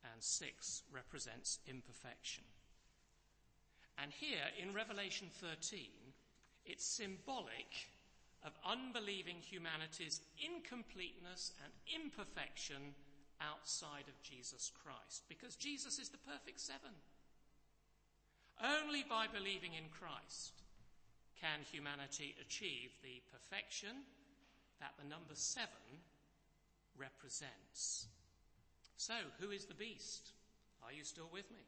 And 0.03 0.23
six 0.23 0.83
represents 0.91 1.59
imperfection. 1.67 2.43
And 4.01 4.11
here 4.13 4.47
in 4.61 4.73
Revelation 4.73 5.27
13, 5.41 5.89
it's 6.65 6.85
symbolic 6.85 7.91
of 8.45 8.53
unbelieving 8.63 9.37
humanity's 9.41 10.21
incompleteness 10.39 11.51
and 11.63 11.73
imperfection 11.91 12.95
outside 13.41 14.07
of 14.07 14.21
Jesus 14.23 14.71
Christ. 14.83 15.23
Because 15.27 15.55
Jesus 15.55 15.99
is 15.99 16.09
the 16.09 16.23
perfect 16.23 16.61
seven. 16.61 16.95
Only 18.59 19.05
by 19.07 19.27
believing 19.27 19.73
in 19.73 19.87
Christ 19.89 20.51
can 21.39 21.63
humanity 21.71 22.35
achieve 22.41 22.91
the 23.01 23.23
perfection 23.31 24.03
that 24.79 24.91
the 24.99 25.07
number 25.07 25.33
seven 25.33 26.03
represents. 26.97 28.07
So, 28.97 29.15
who 29.39 29.51
is 29.51 29.65
the 29.65 29.79
beast? 29.79 30.31
Are 30.83 30.91
you 30.91 31.03
still 31.03 31.29
with 31.31 31.49
me? 31.51 31.63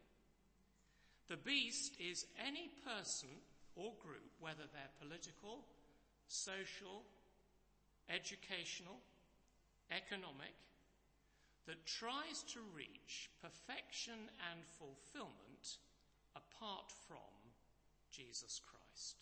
The 1.30 1.38
beast 1.38 1.96
is 2.00 2.26
any 2.46 2.70
person 2.84 3.30
or 3.76 3.94
group, 4.04 4.36
whether 4.42 4.68
they're 4.74 5.00
political, 5.00 5.64
social, 6.28 7.04
educational, 8.10 9.00
economic, 9.92 10.56
that 11.68 11.86
tries 11.86 12.44
to 12.52 12.60
reach 12.76 13.30
perfection 13.42 14.28
and 14.52 14.60
fulfillment 14.78 15.51
apart 16.36 16.91
from 17.08 17.17
Jesus 18.12 18.60
Christ. 18.63 19.15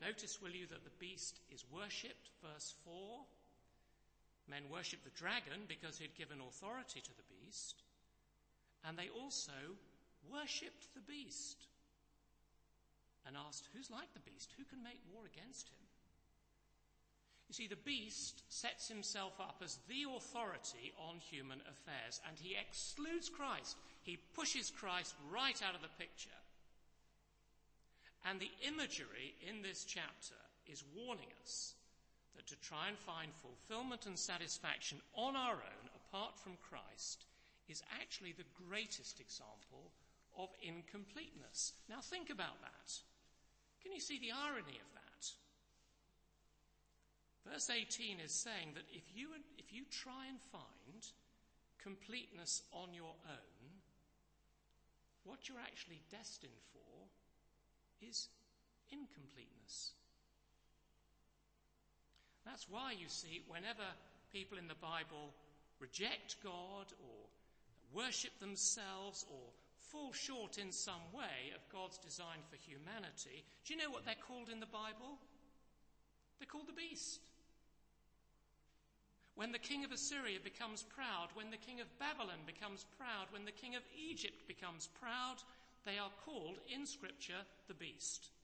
Notice, 0.00 0.40
will 0.40 0.50
you, 0.50 0.66
that 0.66 0.84
the 0.84 0.98
beast 0.98 1.40
is 1.50 1.64
worshipped, 1.72 2.30
verse 2.42 2.74
4. 2.84 2.94
Men 4.48 4.70
worshipped 4.70 5.04
the 5.04 5.18
dragon 5.18 5.66
because 5.68 5.98
he'd 5.98 6.16
given 6.16 6.40
authority 6.40 7.00
to 7.00 7.16
the 7.16 7.28
beast, 7.28 7.82
and 8.86 8.96
they 8.96 9.10
also 9.10 9.76
worshipped 10.30 10.94
the 10.94 11.04
beast 11.04 11.66
and 13.26 13.36
asked, 13.36 13.68
Who's 13.74 13.90
like 13.90 14.08
the 14.14 14.24
beast? 14.24 14.54
Who 14.56 14.64
can 14.64 14.82
make 14.82 15.00
war 15.12 15.26
against 15.26 15.68
him? 15.68 15.84
You 17.48 17.54
see, 17.54 17.66
the 17.66 17.76
beast 17.76 18.42
sets 18.48 18.88
himself 18.88 19.40
up 19.40 19.60
as 19.64 19.78
the 19.88 20.04
authority 20.04 20.92
on 20.98 21.16
human 21.18 21.60
affairs, 21.64 22.20
and 22.28 22.38
he 22.38 22.56
excludes 22.56 23.28
Christ. 23.28 23.76
He 24.08 24.16
pushes 24.32 24.72
Christ 24.72 25.12
right 25.28 25.60
out 25.60 25.74
of 25.74 25.82
the 25.82 26.00
picture. 26.00 26.40
And 28.24 28.40
the 28.40 28.48
imagery 28.66 29.36
in 29.46 29.60
this 29.60 29.84
chapter 29.84 30.40
is 30.64 30.82
warning 30.96 31.28
us 31.44 31.74
that 32.34 32.46
to 32.46 32.56
try 32.56 32.88
and 32.88 32.96
find 32.96 33.28
fulfillment 33.44 34.06
and 34.06 34.18
satisfaction 34.18 34.96
on 35.12 35.36
our 35.36 35.60
own, 35.60 35.84
apart 35.92 36.40
from 36.40 36.56
Christ, 36.56 37.26
is 37.68 37.82
actually 38.00 38.32
the 38.32 38.48
greatest 38.66 39.20
example 39.20 39.92
of 40.38 40.48
incompleteness. 40.62 41.74
Now 41.90 42.00
think 42.00 42.30
about 42.30 42.62
that. 42.62 42.88
Can 43.82 43.92
you 43.92 44.00
see 44.00 44.18
the 44.18 44.32
irony 44.32 44.80
of 44.80 44.90
that? 44.96 45.22
Verse 47.52 47.68
18 47.68 48.24
is 48.24 48.32
saying 48.32 48.72
that 48.72 48.88
if 48.90 49.04
you, 49.14 49.36
if 49.58 49.70
you 49.70 49.84
try 49.90 50.24
and 50.30 50.40
find 50.40 51.04
completeness 51.76 52.62
on 52.72 52.94
your 52.94 53.12
own, 53.28 53.57
what 55.28 55.46
you're 55.46 55.60
actually 55.60 56.00
destined 56.10 56.64
for 56.72 57.04
is 58.00 58.28
incompleteness. 58.90 59.92
That's 62.46 62.64
why 62.68 62.92
you 62.96 63.08
see, 63.08 63.44
whenever 63.46 63.84
people 64.32 64.56
in 64.56 64.68
the 64.68 64.80
Bible 64.80 65.36
reject 65.80 66.36
God 66.42 66.88
or 67.04 67.28
worship 67.92 68.32
themselves 68.40 69.26
or 69.28 69.52
fall 69.92 70.12
short 70.12 70.56
in 70.56 70.72
some 70.72 71.04
way 71.12 71.52
of 71.54 71.60
God's 71.68 71.98
design 71.98 72.40
for 72.48 72.56
humanity, 72.56 73.44
do 73.64 73.74
you 73.74 73.80
know 73.80 73.90
what 73.90 74.06
they're 74.06 74.26
called 74.26 74.48
in 74.48 74.60
the 74.60 74.72
Bible? 74.72 75.20
They're 76.38 76.48
called 76.48 76.68
the 76.68 76.72
beast. 76.72 77.20
When 79.38 79.54
the 79.54 79.62
king 79.62 79.86
of 79.86 79.94
Assyria 79.94 80.42
becomes 80.42 80.82
proud, 80.82 81.30
when 81.38 81.54
the 81.54 81.62
king 81.62 81.78
of 81.78 81.86
Babylon 82.02 82.42
becomes 82.42 82.82
proud, 82.98 83.30
when 83.30 83.46
the 83.46 83.54
king 83.54 83.78
of 83.78 83.86
Egypt 83.94 84.34
becomes 84.50 84.90
proud, 84.98 85.38
they 85.86 85.94
are 85.94 86.10
called 86.26 86.58
in 86.66 86.82
Scripture 86.82 87.46
the 87.70 87.78
beast. 87.78 88.34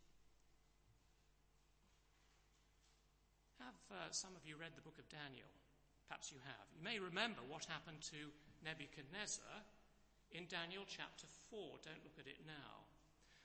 Have 3.58 3.74
uh, 3.90 4.06
some 4.14 4.38
of 4.38 4.46
you 4.46 4.54
read 4.54 4.70
the 4.78 4.86
book 4.86 4.94
of 5.02 5.10
Daniel? 5.10 5.50
Perhaps 6.06 6.30
you 6.30 6.38
have. 6.46 6.62
You 6.70 6.86
may 6.86 7.02
remember 7.02 7.42
what 7.50 7.66
happened 7.66 7.98
to 8.14 8.30
Nebuchadnezzar 8.62 9.66
in 10.30 10.46
Daniel 10.46 10.86
chapter 10.86 11.26
4. 11.50 11.82
Don't 11.82 12.06
look 12.06 12.22
at 12.22 12.30
it 12.30 12.38
now. 12.46 12.86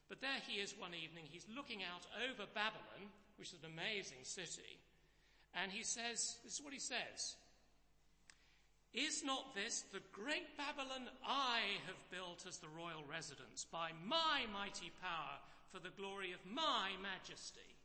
But 0.05 0.21
there 0.21 0.37
he 0.45 0.61
is 0.61 0.77
one 0.77 0.93
evening. 0.93 1.25
He's 1.25 1.49
looking 1.49 1.81
out 1.81 2.05
over 2.29 2.45
Babylon, 2.53 3.09
which 3.41 3.57
is 3.57 3.65
an 3.65 3.73
amazing 3.73 4.21
city. 4.21 4.77
And 5.55 5.71
he 5.71 5.83
says, 5.83 6.37
this 6.43 6.59
is 6.59 6.61
what 6.63 6.73
he 6.73 6.79
says. 6.79 7.35
Is 8.93 9.23
not 9.23 9.53
this 9.53 9.85
the 9.93 10.01
great 10.11 10.57
Babylon 10.57 11.09
I 11.21 11.77
have 11.85 12.09
built 12.09 12.45
as 12.47 12.57
the 12.57 12.73
royal 12.73 13.05
residence 13.05 13.65
by 13.69 13.91
my 14.05 14.49
mighty 14.51 14.91
power 15.01 15.37
for 15.71 15.77
the 15.77 15.93
glory 15.93 16.33
of 16.33 16.41
my 16.45 16.97
majesty? 16.97 17.77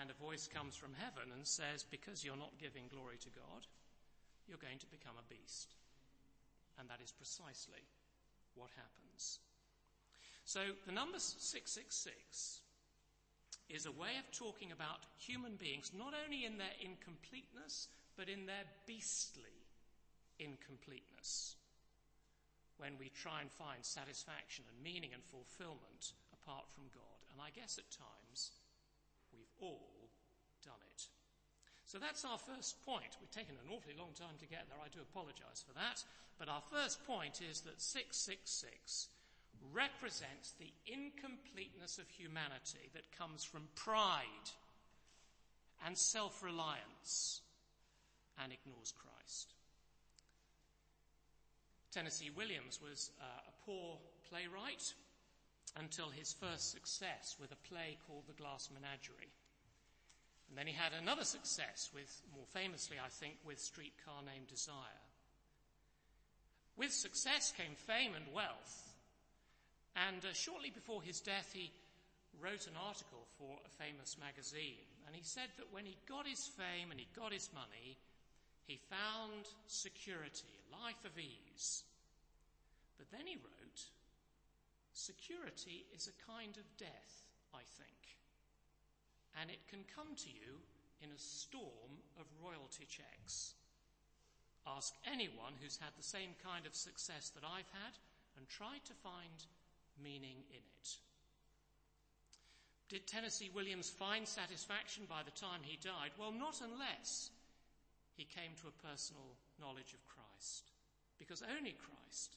And 0.00 0.08
a 0.08 0.16
voice 0.24 0.48
comes 0.48 0.74
from 0.74 0.96
heaven 0.96 1.28
and 1.36 1.46
says, 1.46 1.84
Because 1.84 2.24
you're 2.24 2.40
not 2.40 2.56
giving 2.56 2.88
glory 2.88 3.20
to 3.20 3.28
God, 3.28 3.68
you're 4.48 4.62
going 4.62 4.80
to 4.80 4.88
become 4.88 5.20
a 5.20 5.28
beast. 5.28 5.76
And 6.80 6.88
that 6.88 7.04
is 7.04 7.12
precisely 7.12 7.84
what 8.54 8.70
happens. 8.72 9.38
So 10.44 10.60
the 10.86 10.92
number 10.92 11.18
666 11.20 12.60
is 13.72 13.88
a 13.88 13.96
way 13.96 14.20
of 14.20 14.28
talking 14.36 14.70
about 14.70 15.00
human 15.16 15.56
beings 15.56 15.90
not 15.96 16.12
only 16.12 16.44
in 16.44 16.60
their 16.60 16.76
incompleteness, 16.84 17.88
but 18.16 18.28
in 18.28 18.44
their 18.44 18.68
beastly 18.84 19.56
incompleteness. 20.38 21.56
When 22.76 23.00
we 23.00 23.08
try 23.08 23.40
and 23.40 23.48
find 23.48 23.80
satisfaction 23.80 24.68
and 24.68 24.76
meaning 24.84 25.16
and 25.16 25.24
fulfillment 25.24 26.12
apart 26.36 26.68
from 26.68 26.92
God. 26.92 27.18
And 27.32 27.40
I 27.40 27.48
guess 27.54 27.80
at 27.80 27.88
times 27.88 28.52
we've 29.32 29.56
all 29.60 30.12
done 30.60 30.82
it. 30.92 31.08
So 31.88 31.96
that's 31.96 32.24
our 32.24 32.38
first 32.38 32.84
point. 32.84 33.16
We've 33.20 33.32
taken 33.32 33.56
an 33.56 33.72
awfully 33.72 33.96
long 33.96 34.12
time 34.12 34.36
to 34.40 34.50
get 34.50 34.68
there. 34.68 34.80
I 34.80 34.92
do 34.92 35.00
apologize 35.00 35.64
for 35.64 35.72
that. 35.76 36.04
But 36.38 36.48
our 36.48 36.64
first 36.72 37.04
point 37.06 37.40
is 37.40 37.62
that 37.62 37.80
666 37.80 39.08
represents 39.72 40.52
the 40.58 40.72
incompleteness 40.86 41.98
of 41.98 42.08
humanity 42.08 42.90
that 42.94 43.16
comes 43.16 43.44
from 43.44 43.68
pride 43.74 44.50
and 45.86 45.96
self 45.96 46.42
reliance 46.42 47.40
and 48.42 48.52
ignores 48.52 48.92
Christ. 48.92 49.54
Tennessee 51.92 52.30
Williams 52.34 52.80
was 52.82 53.10
uh, 53.20 53.24
a 53.24 53.66
poor 53.66 53.98
playwright 54.28 54.94
until 55.78 56.08
his 56.08 56.32
first 56.32 56.70
success 56.70 57.36
with 57.40 57.52
a 57.52 57.68
play 57.68 57.98
called 58.06 58.24
The 58.26 58.40
Glass 58.40 58.70
Menagerie. 58.72 59.32
And 60.48 60.58
then 60.58 60.66
he 60.66 60.72
had 60.74 60.92
another 60.92 61.24
success 61.24 61.90
with, 61.94 62.22
more 62.34 62.46
famously, 62.52 62.96
I 63.02 63.08
think, 63.08 63.36
with 63.44 63.58
Streetcar 63.58 64.22
Named 64.24 64.48
Desire. 64.48 65.00
With 66.76 66.92
success 66.92 67.52
came 67.56 67.74
fame 67.74 68.12
and 68.14 68.34
wealth. 68.34 68.91
And 69.96 70.24
uh, 70.24 70.32
shortly 70.32 70.70
before 70.70 71.02
his 71.02 71.20
death, 71.20 71.50
he 71.52 71.70
wrote 72.40 72.66
an 72.66 72.80
article 72.80 73.28
for 73.38 73.60
a 73.60 73.76
famous 73.82 74.16
magazine. 74.16 74.88
And 75.06 75.14
he 75.14 75.22
said 75.22 75.52
that 75.58 75.72
when 75.72 75.84
he 75.84 75.96
got 76.08 76.26
his 76.26 76.48
fame 76.48 76.90
and 76.90 76.98
he 76.98 77.06
got 77.14 77.32
his 77.32 77.50
money, 77.52 77.98
he 78.64 78.80
found 78.88 79.44
security, 79.66 80.48
a 80.48 80.84
life 80.84 81.04
of 81.04 81.18
ease. 81.18 81.84
But 82.96 83.10
then 83.10 83.26
he 83.26 83.36
wrote, 83.36 83.80
security 84.92 85.84
is 85.94 86.08
a 86.08 86.22
kind 86.24 86.56
of 86.56 86.64
death, 86.78 87.26
I 87.52 87.64
think. 87.76 88.16
And 89.40 89.50
it 89.50 89.68
can 89.68 89.84
come 89.92 90.14
to 90.14 90.30
you 90.30 90.60
in 91.02 91.10
a 91.10 91.18
storm 91.18 92.00
of 92.20 92.30
royalty 92.40 92.86
checks. 92.86 93.54
Ask 94.66 94.94
anyone 95.10 95.58
who's 95.60 95.80
had 95.82 95.92
the 95.96 96.06
same 96.06 96.38
kind 96.44 96.64
of 96.64 96.74
success 96.74 97.32
that 97.34 97.42
I've 97.42 97.68
had 97.74 97.98
and 98.38 98.46
try 98.48 98.78
to 98.86 99.02
find 99.02 99.42
meaning 100.02 100.42
in 100.50 100.60
it. 100.60 100.88
Did 102.92 103.06
Tennessee 103.06 103.48
Williams 103.54 103.88
find 103.88 104.28
satisfaction 104.28 105.04
by 105.08 105.24
the 105.24 105.32
time 105.32 105.64
he 105.64 105.80
died? 105.80 106.12
Well, 106.18 106.32
not 106.32 106.60
unless 106.60 107.30
he 108.12 108.28
came 108.28 108.52
to 108.60 108.68
a 108.68 108.82
personal 108.84 109.32
knowledge 109.56 109.96
of 109.96 110.04
Christ, 110.04 110.68
because 111.18 111.40
only 111.40 111.72
Christ 111.72 112.36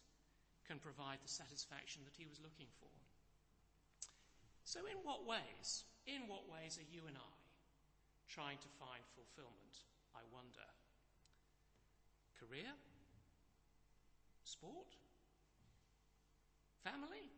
can 0.64 0.80
provide 0.80 1.20
the 1.20 1.28
satisfaction 1.28 2.02
that 2.06 2.16
he 2.16 2.26
was 2.26 2.40
looking 2.40 2.72
for. 2.80 2.96
So, 4.64 4.88
in 4.88 4.98
what 5.04 5.28
ways, 5.28 5.84
in 6.08 6.26
what 6.32 6.48
ways 6.50 6.80
are 6.80 6.90
you 6.90 7.04
and 7.06 7.18
I 7.20 7.36
trying 8.32 8.58
to 8.64 8.78
find 8.80 9.04
fulfillment? 9.14 9.84
I 10.16 10.24
wonder. 10.32 10.66
Career? 12.40 12.72
Sport? 14.44 14.96
Family? 16.84 17.30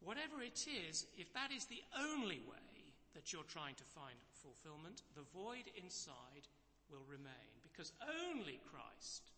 Whatever 0.00 0.40
it 0.40 0.66
is, 0.66 1.06
if 1.16 1.32
that 1.34 1.52
is 1.52 1.66
the 1.66 1.82
only 1.96 2.40
way 2.48 2.70
that 3.14 3.32
you're 3.32 3.48
trying 3.48 3.74
to 3.76 3.84
find 3.84 4.16
fulfillment, 4.32 5.02
the 5.14 5.28
void 5.36 5.68
inside 5.76 6.48
will 6.88 7.04
remain 7.04 7.52
because 7.62 7.92
only 8.00 8.60
Christ 8.64 9.28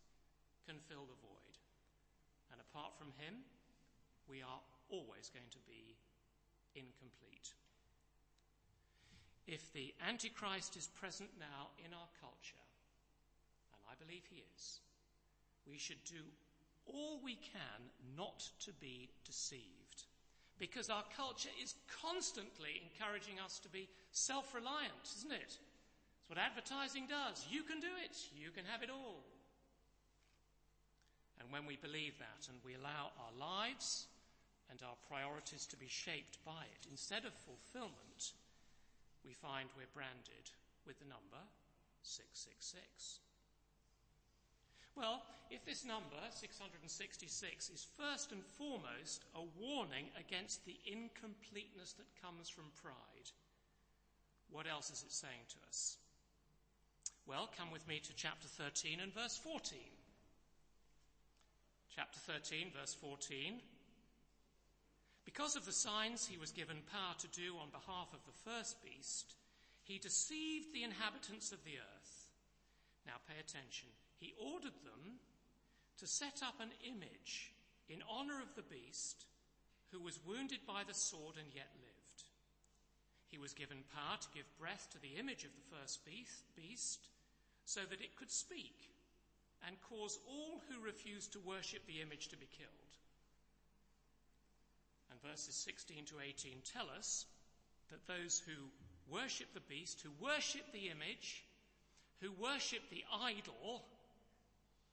can 0.66 0.78
fill 0.88 1.04
the 1.10 1.18
void. 1.18 1.54
And 2.52 2.60
apart 2.60 2.94
from 2.96 3.10
Him, 3.18 3.42
we 4.28 4.42
are 4.42 4.62
always 4.88 5.30
going 5.34 5.50
to 5.50 5.62
be 5.66 5.98
incomplete. 6.74 7.50
If 9.46 9.72
the 9.72 9.92
Antichrist 10.06 10.76
is 10.76 10.86
present 10.94 11.30
now 11.38 11.74
in 11.84 11.92
our 11.92 12.10
culture, 12.20 12.62
and 13.74 13.82
I 13.90 13.98
believe 13.98 14.22
he 14.30 14.44
is, 14.54 14.78
we 15.66 15.78
should 15.78 16.02
do 16.04 16.22
all 16.86 17.20
we 17.22 17.34
can 17.34 17.90
not 18.16 18.48
to 18.60 18.72
be 18.80 19.10
deceived 19.24 20.06
because 20.62 20.86
our 20.94 21.02
culture 21.18 21.50
is 21.58 21.74
constantly 21.90 22.78
encouraging 22.86 23.42
us 23.42 23.58
to 23.58 23.66
be 23.66 23.90
self 24.14 24.54
reliant, 24.54 25.02
isn't 25.18 25.34
it? 25.34 25.42
It's 25.42 25.58
what 26.30 26.38
advertising 26.38 27.10
does. 27.10 27.42
You 27.50 27.66
can 27.66 27.82
do 27.82 27.90
it, 28.06 28.14
you 28.30 28.54
can 28.54 28.62
have 28.70 28.86
it 28.86 28.88
all. 28.88 29.26
And 31.42 31.50
when 31.50 31.66
we 31.66 31.74
believe 31.82 32.14
that 32.22 32.46
and 32.46 32.62
we 32.62 32.78
allow 32.78 33.10
our 33.18 33.34
lives 33.34 34.06
and 34.70 34.78
our 34.86 34.94
priorities 35.10 35.66
to 35.66 35.76
be 35.76 35.90
shaped 35.90 36.38
by 36.46 36.62
it, 36.70 36.86
instead 36.86 37.26
of 37.26 37.34
fulfillment, 37.42 38.38
we 39.26 39.34
find 39.34 39.66
we're 39.74 39.90
branded 39.90 40.46
with 40.86 40.94
the 41.02 41.10
number 41.10 41.42
666. 42.06 43.18
Well, 44.96 45.22
if 45.50 45.64
this 45.64 45.84
number, 45.84 46.20
666, 46.30 47.70
is 47.70 47.86
first 47.96 48.32
and 48.32 48.44
foremost 48.58 49.24
a 49.34 49.44
warning 49.60 50.06
against 50.18 50.64
the 50.64 50.76
incompleteness 50.84 51.92
that 51.94 52.22
comes 52.22 52.48
from 52.48 52.64
pride, 52.82 53.28
what 54.50 54.66
else 54.66 54.90
is 54.90 55.02
it 55.02 55.12
saying 55.12 55.48
to 55.48 55.56
us? 55.68 55.96
Well, 57.26 57.48
come 57.56 57.70
with 57.70 57.86
me 57.88 58.00
to 58.00 58.12
chapter 58.14 58.48
13 58.48 59.00
and 59.00 59.14
verse 59.14 59.36
14. 59.38 59.78
Chapter 61.94 62.18
13, 62.20 62.72
verse 62.78 62.94
14. 62.94 63.60
Because 65.24 65.56
of 65.56 65.64
the 65.64 65.72
signs 65.72 66.26
he 66.26 66.36
was 66.36 66.50
given 66.50 66.78
power 66.90 67.14
to 67.20 67.28
do 67.28 67.56
on 67.60 67.70
behalf 67.70 68.08
of 68.12 68.24
the 68.26 68.50
first 68.50 68.82
beast, 68.82 69.34
he 69.84 69.98
deceived 69.98 70.72
the 70.72 70.82
inhabitants 70.82 71.52
of 71.52 71.62
the 71.64 71.78
earth. 71.78 72.21
Now 73.06 73.18
pay 73.28 73.38
attention. 73.38 73.88
He 74.18 74.34
ordered 74.38 74.78
them 74.84 75.18
to 75.98 76.06
set 76.06 76.42
up 76.42 76.60
an 76.60 76.70
image 76.86 77.52
in 77.88 78.02
honor 78.08 78.40
of 78.40 78.54
the 78.54 78.62
beast 78.62 79.26
who 79.90 80.00
was 80.00 80.20
wounded 80.26 80.60
by 80.66 80.82
the 80.86 80.94
sword 80.94 81.36
and 81.36 81.48
yet 81.54 81.68
lived. 81.76 82.24
He 83.28 83.38
was 83.38 83.52
given 83.52 83.84
power 83.94 84.16
to 84.20 84.34
give 84.34 84.58
breath 84.58 84.88
to 84.92 85.00
the 85.00 85.18
image 85.18 85.44
of 85.44 85.50
the 85.54 85.76
first 85.76 86.00
beast 86.04 87.08
so 87.64 87.80
that 87.88 88.00
it 88.00 88.16
could 88.16 88.30
speak 88.30 88.90
and 89.66 89.76
cause 89.88 90.18
all 90.28 90.60
who 90.68 90.84
refused 90.84 91.32
to 91.32 91.40
worship 91.40 91.86
the 91.86 92.00
image 92.02 92.28
to 92.28 92.36
be 92.36 92.48
killed. 92.56 92.92
And 95.10 95.20
verses 95.22 95.54
16 95.54 96.06
to 96.06 96.20
18 96.20 96.62
tell 96.64 96.88
us 96.96 97.26
that 97.90 98.06
those 98.06 98.42
who 98.44 98.68
worship 99.08 99.52
the 99.54 99.60
beast, 99.60 100.02
who 100.02 100.10
worship 100.24 100.72
the 100.72 100.88
image, 100.88 101.44
who 102.22 102.30
worship 102.38 102.86
the 102.88 103.02
idol, 103.10 103.82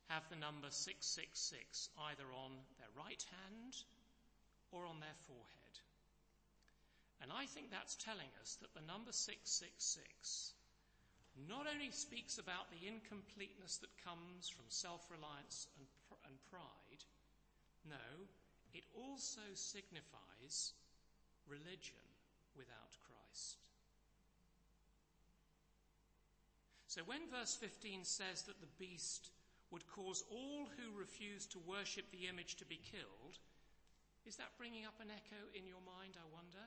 have 0.10 0.26
the 0.34 0.42
number 0.42 0.74
666 0.74 1.94
either 2.10 2.26
on 2.34 2.58
their 2.82 2.90
right 2.98 3.22
hand 3.30 3.78
or 4.74 4.90
on 4.90 4.98
their 4.98 5.18
forehead. 5.30 5.76
And 7.22 7.30
I 7.30 7.46
think 7.46 7.70
that's 7.70 7.94
telling 8.02 8.34
us 8.42 8.58
that 8.66 8.74
the 8.74 8.82
number 8.90 9.14
666 9.14 10.58
not 11.46 11.70
only 11.70 11.94
speaks 11.94 12.42
about 12.42 12.74
the 12.74 12.90
incompleteness 12.90 13.78
that 13.78 13.94
comes 14.02 14.50
from 14.50 14.66
self 14.68 15.06
reliance 15.14 15.70
and, 15.78 15.86
pr- 16.10 16.26
and 16.26 16.36
pride, 16.50 17.06
no, 17.86 18.26
it 18.74 18.84
also 18.98 19.46
signifies 19.54 20.74
religion 21.46 22.02
without 22.58 22.98
Christ. 23.06 23.69
So 26.90 27.06
when 27.06 27.30
verse 27.30 27.54
15 27.54 28.02
says 28.02 28.50
that 28.50 28.58
the 28.58 28.76
beast 28.82 29.30
would 29.70 29.86
cause 29.86 30.26
all 30.34 30.66
who 30.74 30.98
refuse 30.98 31.46
to 31.54 31.62
worship 31.62 32.10
the 32.10 32.26
image 32.26 32.58
to 32.58 32.66
be 32.66 32.82
killed, 32.82 33.38
is 34.26 34.42
that 34.42 34.58
bringing 34.58 34.90
up 34.90 34.98
an 34.98 35.14
echo 35.14 35.38
in 35.54 35.70
your 35.70 35.86
mind, 35.86 36.18
I 36.18 36.26
wonder? 36.34 36.66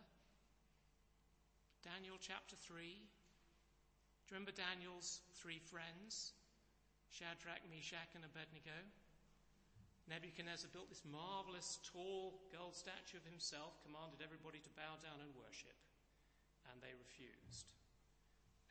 Daniel 1.83 2.23
chapter 2.23 2.55
3. 2.55 2.87
Do 2.87 2.87
you 2.87 4.31
remember 4.31 4.55
Daniel's 4.55 5.27
three 5.35 5.59
friends? 5.59 6.39
Shadrach, 7.11 7.67
Meshach, 7.67 8.15
and 8.15 8.23
Abednego? 8.23 8.79
Nebuchadnezzar 10.07 10.71
built 10.71 10.87
this 10.87 11.03
marvelous, 11.03 11.83
tall 11.83 12.39
gold 12.55 12.79
statue 12.79 13.19
of 13.19 13.27
himself, 13.27 13.75
commanded 13.83 14.23
everybody 14.23 14.63
to 14.63 14.71
bow 14.79 15.03
down 15.03 15.19
and 15.19 15.35
worship, 15.35 15.75
and 16.71 16.79
they 16.79 16.95
refused. 16.95 17.75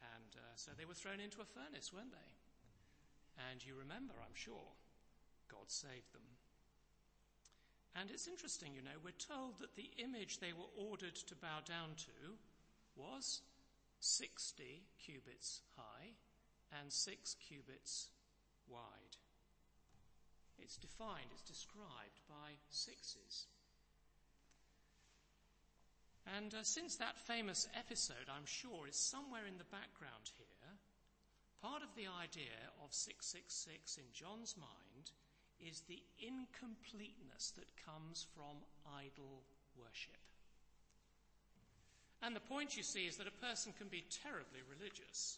And 0.01 0.31
uh, 0.35 0.55
so 0.55 0.71
they 0.73 0.85
were 0.85 0.97
thrown 0.97 1.19
into 1.19 1.41
a 1.41 1.53
furnace, 1.53 1.93
weren't 1.93 2.11
they? 2.11 2.31
And 3.49 3.63
you 3.65 3.75
remember, 3.75 4.13
I'm 4.17 4.35
sure, 4.35 4.75
God 5.49 5.69
saved 5.69 6.13
them. 6.13 6.25
And 7.95 8.09
it's 8.09 8.27
interesting, 8.27 8.73
you 8.73 8.81
know, 8.81 8.97
we're 9.03 9.11
told 9.11 9.59
that 9.59 9.75
the 9.75 9.91
image 9.97 10.39
they 10.39 10.53
were 10.53 10.71
ordered 10.77 11.15
to 11.15 11.35
bow 11.35 11.59
down 11.65 11.99
to 12.07 12.39
was 12.95 13.41
60 13.99 14.83
cubits 14.97 15.61
high 15.75 16.15
and 16.79 16.91
6 16.91 17.35
cubits 17.35 18.09
wide. 18.69 19.19
It's 20.57 20.77
defined, 20.77 21.33
it's 21.33 21.41
described 21.41 22.21
by 22.29 22.55
sixes. 22.69 23.47
And 26.25 26.53
uh, 26.53 26.63
since 26.63 26.95
that 26.97 27.17
famous 27.17 27.67
episode, 27.73 28.29
I'm 28.29 28.45
sure, 28.45 28.87
is 28.87 28.95
somewhere 28.95 29.45
in 29.47 29.57
the 29.57 29.73
background 29.73 30.29
here, 30.37 30.69
part 31.61 31.81
of 31.81 31.93
the 31.95 32.09
idea 32.09 32.69
of 32.83 32.93
666 32.93 33.97
in 33.97 34.05
John's 34.13 34.55
mind 34.57 35.11
is 35.61 35.81
the 35.85 36.01
incompleteness 36.21 37.53
that 37.57 37.69
comes 37.85 38.25
from 38.33 38.65
idol 38.85 39.45
worship. 39.77 40.17
And 42.21 42.35
the 42.35 42.49
point 42.53 42.77
you 42.77 42.83
see 42.83 43.09
is 43.09 43.17
that 43.17 43.29
a 43.29 43.45
person 43.45 43.73
can 43.77 43.89
be 43.89 44.05
terribly 44.21 44.61
religious. 44.69 45.37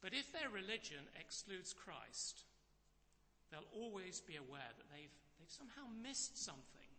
But 0.00 0.16
if 0.16 0.32
their 0.32 0.48
religion 0.48 1.04
excludes 1.20 1.76
Christ, 1.76 2.44
they'll 3.50 3.68
always 3.76 4.20
be 4.20 4.36
aware 4.36 4.72
that 4.72 4.88
they've, 4.88 5.16
they've 5.36 5.52
somehow 5.52 5.84
missed 6.00 6.40
something 6.40 6.92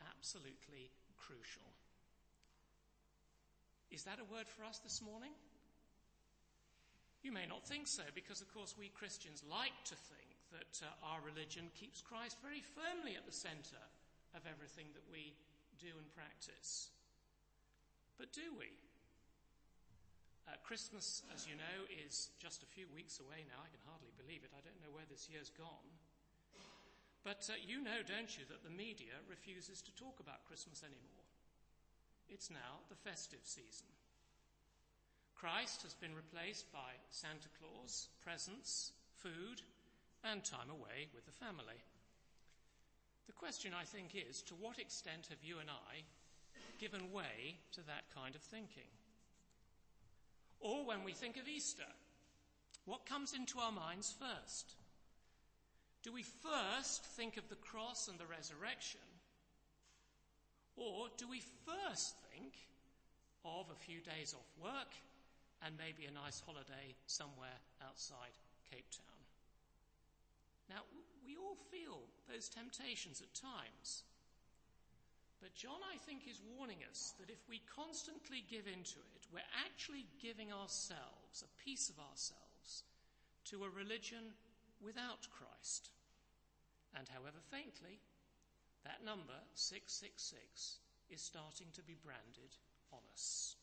absolutely 0.00 0.92
crucial. 1.18 1.66
Is 3.90 4.04
that 4.04 4.20
a 4.20 4.26
word 4.30 4.46
for 4.46 4.64
us 4.64 4.78
this 4.78 5.02
morning? 5.02 5.32
You 7.22 7.32
may 7.32 7.46
not 7.50 7.66
think 7.66 7.90
so, 7.90 8.06
because 8.14 8.40
of 8.40 8.52
course 8.54 8.78
we 8.78 8.94
Christians 8.94 9.42
like 9.50 9.74
to 9.90 9.96
think 9.96 10.38
that 10.54 10.86
uh, 10.86 11.08
our 11.12 11.20
religion 11.20 11.68
keeps 11.74 12.00
Christ 12.00 12.38
very 12.40 12.62
firmly 12.62 13.18
at 13.18 13.26
the 13.26 13.34
centre 13.34 13.84
of 14.36 14.46
everything 14.46 14.86
that 14.94 15.04
we 15.10 15.34
do 15.82 15.90
and 15.98 16.06
practice. 16.14 16.88
But 18.16 18.32
do 18.32 18.54
we? 18.56 18.70
Uh, 20.48 20.56
Christmas, 20.64 21.22
as 21.34 21.44
you 21.44 21.54
know, 21.58 21.78
is 22.06 22.32
just 22.40 22.62
a 22.62 22.70
few 22.72 22.88
weeks 22.94 23.20
away 23.20 23.44
now. 23.44 23.60
I 23.60 23.68
can 23.68 23.82
hardly 23.84 24.14
believe 24.16 24.40
it. 24.46 24.50
I 24.56 24.64
don't 24.64 24.80
know 24.80 24.94
where 24.94 25.06
this 25.10 25.28
year's 25.28 25.52
gone. 25.52 25.88
But 27.38 27.54
uh, 27.54 27.62
you 27.62 27.78
know, 27.78 28.02
don't 28.02 28.34
you, 28.34 28.42
that 28.50 28.66
the 28.66 28.74
media 28.74 29.14
refuses 29.30 29.80
to 29.82 29.94
talk 29.94 30.18
about 30.18 30.42
Christmas 30.50 30.82
anymore. 30.82 31.22
It's 32.28 32.50
now 32.50 32.82
the 32.90 32.98
festive 32.98 33.46
season. 33.46 33.86
Christ 35.38 35.82
has 35.86 35.94
been 35.94 36.18
replaced 36.18 36.66
by 36.72 36.98
Santa 37.10 37.46
Claus, 37.62 38.08
presents, 38.24 38.90
food, 39.22 39.62
and 40.24 40.42
time 40.42 40.66
away 40.68 41.06
with 41.14 41.26
the 41.26 41.38
family. 41.38 41.78
The 43.28 43.38
question, 43.38 43.70
I 43.70 43.84
think, 43.84 44.18
is 44.18 44.42
to 44.50 44.54
what 44.54 44.80
extent 44.80 45.30
have 45.30 45.38
you 45.42 45.60
and 45.60 45.70
I 45.70 46.02
given 46.80 47.12
way 47.12 47.62
to 47.78 47.86
that 47.86 48.10
kind 48.12 48.34
of 48.34 48.42
thinking? 48.42 48.90
Or 50.58 50.84
when 50.84 51.04
we 51.04 51.12
think 51.12 51.36
of 51.36 51.46
Easter, 51.46 51.86
what 52.84 53.06
comes 53.06 53.32
into 53.32 53.60
our 53.60 53.70
minds 53.70 54.12
first? 54.18 54.74
Do 56.08 56.16
we 56.16 56.24
first 56.24 57.04
think 57.20 57.36
of 57.36 57.44
the 57.52 57.60
cross 57.60 58.08
and 58.08 58.16
the 58.16 58.24
resurrection? 58.24 59.04
Or 60.72 61.12
do 61.20 61.28
we 61.28 61.44
first 61.68 62.16
think 62.32 62.56
of 63.44 63.68
a 63.68 63.76
few 63.76 64.00
days 64.00 64.32
off 64.32 64.48
work 64.56 64.88
and 65.60 65.76
maybe 65.76 66.08
a 66.08 66.16
nice 66.16 66.40
holiday 66.40 66.96
somewhere 67.04 67.60
outside 67.84 68.32
Cape 68.72 68.88
Town? 68.88 69.20
Now, 70.72 70.88
we 71.28 71.36
all 71.36 71.60
feel 71.68 72.08
those 72.24 72.48
temptations 72.48 73.20
at 73.20 73.36
times. 73.36 74.00
But 75.44 75.52
John, 75.60 75.84
I 75.92 76.00
think, 76.08 76.24
is 76.24 76.40
warning 76.56 76.88
us 76.88 77.12
that 77.20 77.28
if 77.28 77.44
we 77.52 77.60
constantly 77.68 78.48
give 78.48 78.64
into 78.64 78.96
it, 79.12 79.28
we're 79.28 79.52
actually 79.60 80.08
giving 80.24 80.56
ourselves, 80.56 81.44
a 81.44 81.52
piece 81.60 81.92
of 81.92 82.00
ourselves, 82.00 82.88
to 83.52 83.68
a 83.68 83.76
religion 83.76 84.32
without 84.80 85.28
Christ. 85.28 85.92
And 86.96 87.08
however 87.08 87.38
faintly, 87.50 88.00
that 88.84 89.04
number, 89.04 89.36
666, 89.54 90.78
is 91.10 91.20
starting 91.20 91.68
to 91.74 91.82
be 91.82 91.96
branded 92.00 92.56
on 92.92 93.00
us. 93.12 93.56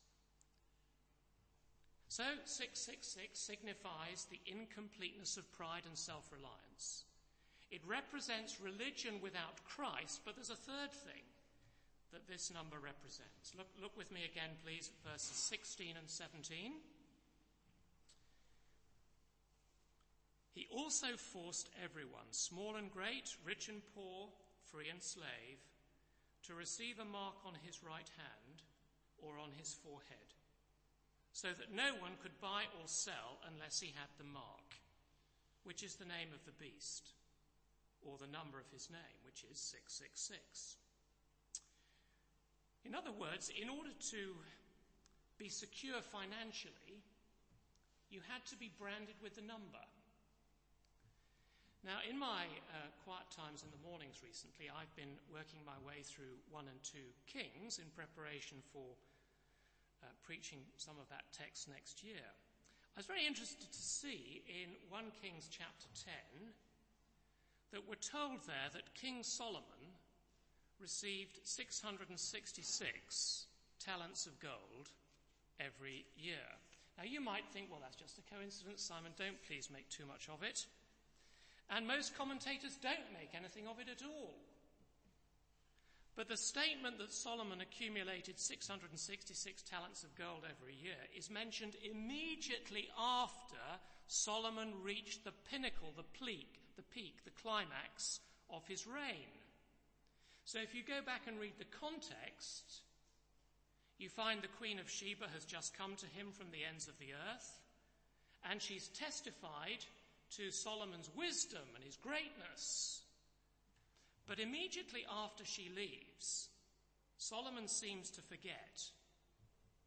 So, 2.08 2.24
666 2.44 3.38
signifies 3.38 4.26
the 4.30 4.40
incompleteness 4.46 5.36
of 5.36 5.50
pride 5.52 5.82
and 5.86 5.98
self 5.98 6.30
reliance. 6.30 7.04
It 7.70 7.82
represents 7.84 8.60
religion 8.62 9.18
without 9.20 9.58
Christ, 9.66 10.22
but 10.24 10.36
there's 10.36 10.54
a 10.54 10.56
third 10.56 10.92
thing 10.92 11.26
that 12.12 12.28
this 12.28 12.52
number 12.54 12.78
represents. 12.78 13.52
Look, 13.58 13.66
look 13.82 13.96
with 13.98 14.12
me 14.14 14.22
again, 14.22 14.54
please, 14.62 14.88
at 14.88 15.12
verses 15.12 15.36
16 15.36 15.98
and 15.98 16.08
17. 16.08 16.72
Also 20.76 21.16
forced 21.16 21.70
everyone, 21.82 22.28
small 22.30 22.76
and 22.76 22.92
great, 22.92 23.34
rich 23.44 23.68
and 23.68 23.80
poor, 23.94 24.28
free 24.70 24.88
and 24.90 25.02
slave, 25.02 25.58
to 26.44 26.54
receive 26.54 27.00
a 27.00 27.04
mark 27.04 27.34
on 27.44 27.54
his 27.64 27.82
right 27.82 28.10
hand 28.20 28.62
or 29.18 29.38
on 29.40 29.50
his 29.56 29.72
forehead, 29.72 30.30
so 31.32 31.48
that 31.48 31.74
no 31.74 31.96
one 31.98 32.20
could 32.22 32.38
buy 32.40 32.68
or 32.76 32.86
sell 32.86 33.40
unless 33.50 33.80
he 33.80 33.88
had 33.96 34.12
the 34.18 34.28
mark, 34.28 34.76
which 35.64 35.82
is 35.82 35.96
the 35.96 36.04
name 36.04 36.28
of 36.36 36.44
the 36.44 36.54
beast, 36.62 37.16
or 38.04 38.20
the 38.20 38.30
number 38.30 38.60
of 38.60 38.70
his 38.70 38.90
name, 38.90 39.18
which 39.24 39.42
is 39.50 39.58
666. 39.58 40.76
In 42.84 42.94
other 42.94 43.10
words, 43.10 43.50
in 43.50 43.68
order 43.68 43.90
to 44.12 44.36
be 45.38 45.48
secure 45.48 45.98
financially, 46.00 47.02
you 48.10 48.20
had 48.30 48.44
to 48.46 48.56
be 48.56 48.70
branded 48.78 49.16
with 49.22 49.34
the 49.34 49.42
number. 49.42 49.82
Now, 51.86 52.02
in 52.02 52.18
my 52.18 52.50
uh, 52.74 52.90
quiet 53.06 53.30
times 53.30 53.62
in 53.62 53.70
the 53.70 53.78
mornings 53.86 54.18
recently, 54.18 54.66
I've 54.66 54.90
been 54.98 55.14
working 55.30 55.62
my 55.62 55.78
way 55.86 56.02
through 56.02 56.34
1 56.50 56.66
and 56.66 56.82
2 56.82 56.98
Kings 57.30 57.78
in 57.78 57.86
preparation 57.94 58.58
for 58.74 58.98
uh, 60.02 60.10
preaching 60.26 60.66
some 60.74 60.98
of 60.98 61.06
that 61.14 61.30
text 61.30 61.70
next 61.70 62.02
year. 62.02 62.26
I 62.26 62.98
was 62.98 63.06
very 63.06 63.22
interested 63.22 63.70
to 63.70 63.82
see 63.86 64.42
in 64.50 64.74
1 64.90 65.14
Kings 65.22 65.46
chapter 65.46 65.86
10 66.42 66.50
that 67.70 67.86
we're 67.86 68.02
told 68.02 68.42
there 68.50 68.66
that 68.74 68.98
King 68.98 69.22
Solomon 69.22 69.94
received 70.82 71.38
666 71.46 72.18
talents 73.78 74.26
of 74.26 74.34
gold 74.42 74.90
every 75.62 76.02
year. 76.18 76.50
Now 76.98 77.06
you 77.06 77.22
might 77.22 77.46
think, 77.54 77.70
well, 77.70 77.78
that's 77.78 77.94
just 77.94 78.18
a 78.18 78.26
coincidence, 78.26 78.82
Simon, 78.82 79.14
don't 79.14 79.38
please 79.46 79.70
make 79.70 79.86
too 79.86 80.02
much 80.10 80.26
of 80.26 80.42
it. 80.42 80.66
And 81.70 81.86
most 81.86 82.16
commentators 82.16 82.76
don't 82.80 83.12
make 83.12 83.34
anything 83.34 83.66
of 83.66 83.80
it 83.80 83.88
at 83.90 84.06
all. 84.06 84.34
But 86.16 86.28
the 86.28 86.36
statement 86.36 86.96
that 86.98 87.12
Solomon 87.12 87.60
accumulated 87.60 88.38
666 88.38 89.62
talents 89.62 90.02
of 90.02 90.16
gold 90.16 90.44
every 90.48 90.74
year 90.74 90.96
is 91.14 91.28
mentioned 91.28 91.76
immediately 91.84 92.88
after 92.98 93.60
Solomon 94.06 94.72
reached 94.82 95.24
the 95.24 95.34
pinnacle, 95.50 95.92
the 95.94 96.08
peak, 96.24 96.60
the 96.76 96.82
peak, 96.82 97.24
the 97.24 97.42
climax 97.42 98.20
of 98.48 98.66
his 98.66 98.86
reign. 98.86 99.28
So 100.46 100.58
if 100.60 100.74
you 100.74 100.82
go 100.86 101.04
back 101.04 101.22
and 101.26 101.38
read 101.38 101.58
the 101.58 101.76
context, 101.80 102.80
you 103.98 104.08
find 104.08 104.40
the 104.40 104.56
Queen 104.58 104.78
of 104.78 104.88
Sheba 104.88 105.26
has 105.34 105.44
just 105.44 105.76
come 105.76 105.96
to 105.96 106.06
him 106.06 106.28
from 106.32 106.46
the 106.50 106.64
ends 106.64 106.88
of 106.88 106.98
the 106.98 107.12
earth, 107.12 107.60
and 108.48 108.62
she's 108.62 108.88
testified 108.88 109.84
to 110.36 110.50
Solomon's 110.50 111.10
wisdom 111.16 111.62
and 111.74 111.84
his 111.84 111.96
greatness. 111.96 113.02
But 114.26 114.40
immediately 114.40 115.06
after 115.10 115.44
she 115.44 115.70
leaves, 115.74 116.48
Solomon 117.16 117.68
seems 117.68 118.10
to 118.10 118.22
forget 118.22 118.82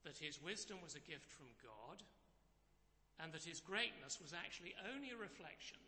that 0.04 0.18
his 0.18 0.42
wisdom 0.42 0.78
was 0.82 0.96
a 0.96 1.10
gift 1.10 1.30
from 1.32 1.48
God 1.62 2.04
and 3.20 3.34
that 3.34 3.44
his 3.44 3.60
greatness 3.60 4.20
was 4.22 4.34
actually 4.34 4.74
only 4.96 5.12
a 5.12 5.18
reflection 5.18 5.84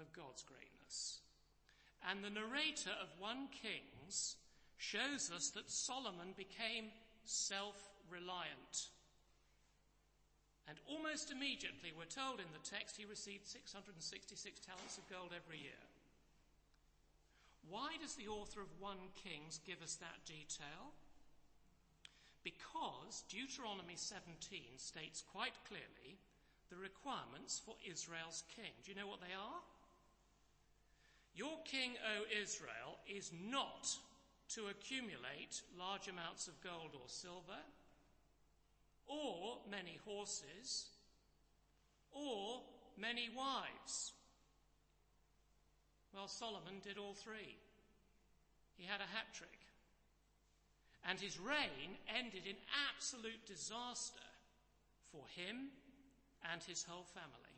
of 0.00 0.12
God's 0.12 0.42
greatness. 0.42 1.20
And 2.10 2.22
the 2.22 2.30
narrator 2.30 2.94
of 3.00 3.08
1 3.18 3.48
Kings 3.62 4.36
shows 4.76 5.30
us 5.34 5.50
that 5.50 5.70
Solomon 5.70 6.34
became 6.36 6.90
self-reliant. 7.24 8.90
And 10.68 10.76
almost 10.84 11.32
immediately, 11.32 11.96
we're 11.96 12.12
told 12.12 12.44
in 12.44 12.52
the 12.52 12.60
text, 12.60 13.00
he 13.00 13.08
received 13.08 13.48
666 13.48 14.60
talents 14.60 15.00
of 15.00 15.08
gold 15.08 15.32
every 15.32 15.56
year. 15.64 15.82
Why 17.72 17.96
does 17.96 18.14
the 18.20 18.28
author 18.28 18.60
of 18.60 18.68
1 18.76 18.96
Kings 19.16 19.64
give 19.64 19.80
us 19.80 19.96
that 19.96 20.20
detail? 20.28 20.92
Because 22.44 23.24
Deuteronomy 23.32 23.96
17 23.96 24.76
states 24.76 25.24
quite 25.32 25.56
clearly 25.64 26.20
the 26.68 26.76
requirements 26.76 27.60
for 27.64 27.76
Israel's 27.80 28.44
king. 28.52 28.72
Do 28.84 28.92
you 28.92 28.96
know 28.96 29.08
what 29.08 29.24
they 29.24 29.32
are? 29.32 29.60
Your 31.32 31.56
king, 31.64 31.96
O 32.04 32.28
Israel, 32.28 33.00
is 33.08 33.32
not 33.32 33.88
to 34.52 34.68
accumulate 34.68 35.62
large 35.78 36.08
amounts 36.08 36.48
of 36.48 36.60
gold 36.60 36.92
or 36.92 37.08
silver 37.08 37.60
or 39.08 39.58
many 39.70 39.98
horses, 40.04 40.86
or 42.12 42.60
many 42.96 43.28
wives? 43.34 44.12
Well, 46.14 46.28
Solomon 46.28 46.80
did 46.82 46.98
all 46.98 47.14
three. 47.14 47.56
He 48.76 48.86
had 48.86 49.00
a 49.00 49.10
hat 49.14 49.32
trick. 49.34 49.58
And 51.08 51.18
his 51.18 51.40
reign 51.40 51.96
ended 52.08 52.44
in 52.44 52.56
absolute 52.90 53.46
disaster 53.46 54.28
for 55.10 55.24
him 55.34 55.72
and 56.52 56.62
his 56.62 56.84
whole 56.84 57.06
family. 57.14 57.56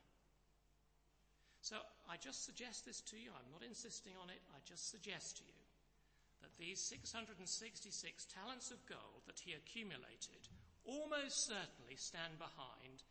So 1.63 1.77
I 2.09 2.17
just 2.17 2.45
suggest 2.45 2.87
this 2.87 3.01
to 3.13 3.17
you. 3.17 3.31
I'm 3.35 3.53
not 3.53 3.67
insisting 3.67 4.13
on 4.23 4.31
it. 4.31 4.41
I 4.55 4.59
just 4.65 4.91
suggest 4.91 5.37
to 5.39 5.45
you 5.45 5.61
that 6.41 6.57
these 6.59 6.81
666 6.81 7.45
talents 8.33 8.71
of 8.71 8.81
gold 8.87 9.25
that 9.27 9.41
he 9.45 9.53
accumulated 9.53 10.49
almost 10.85 11.47
certainly 11.47 11.97
stand 11.97 12.39
behind 12.39 13.03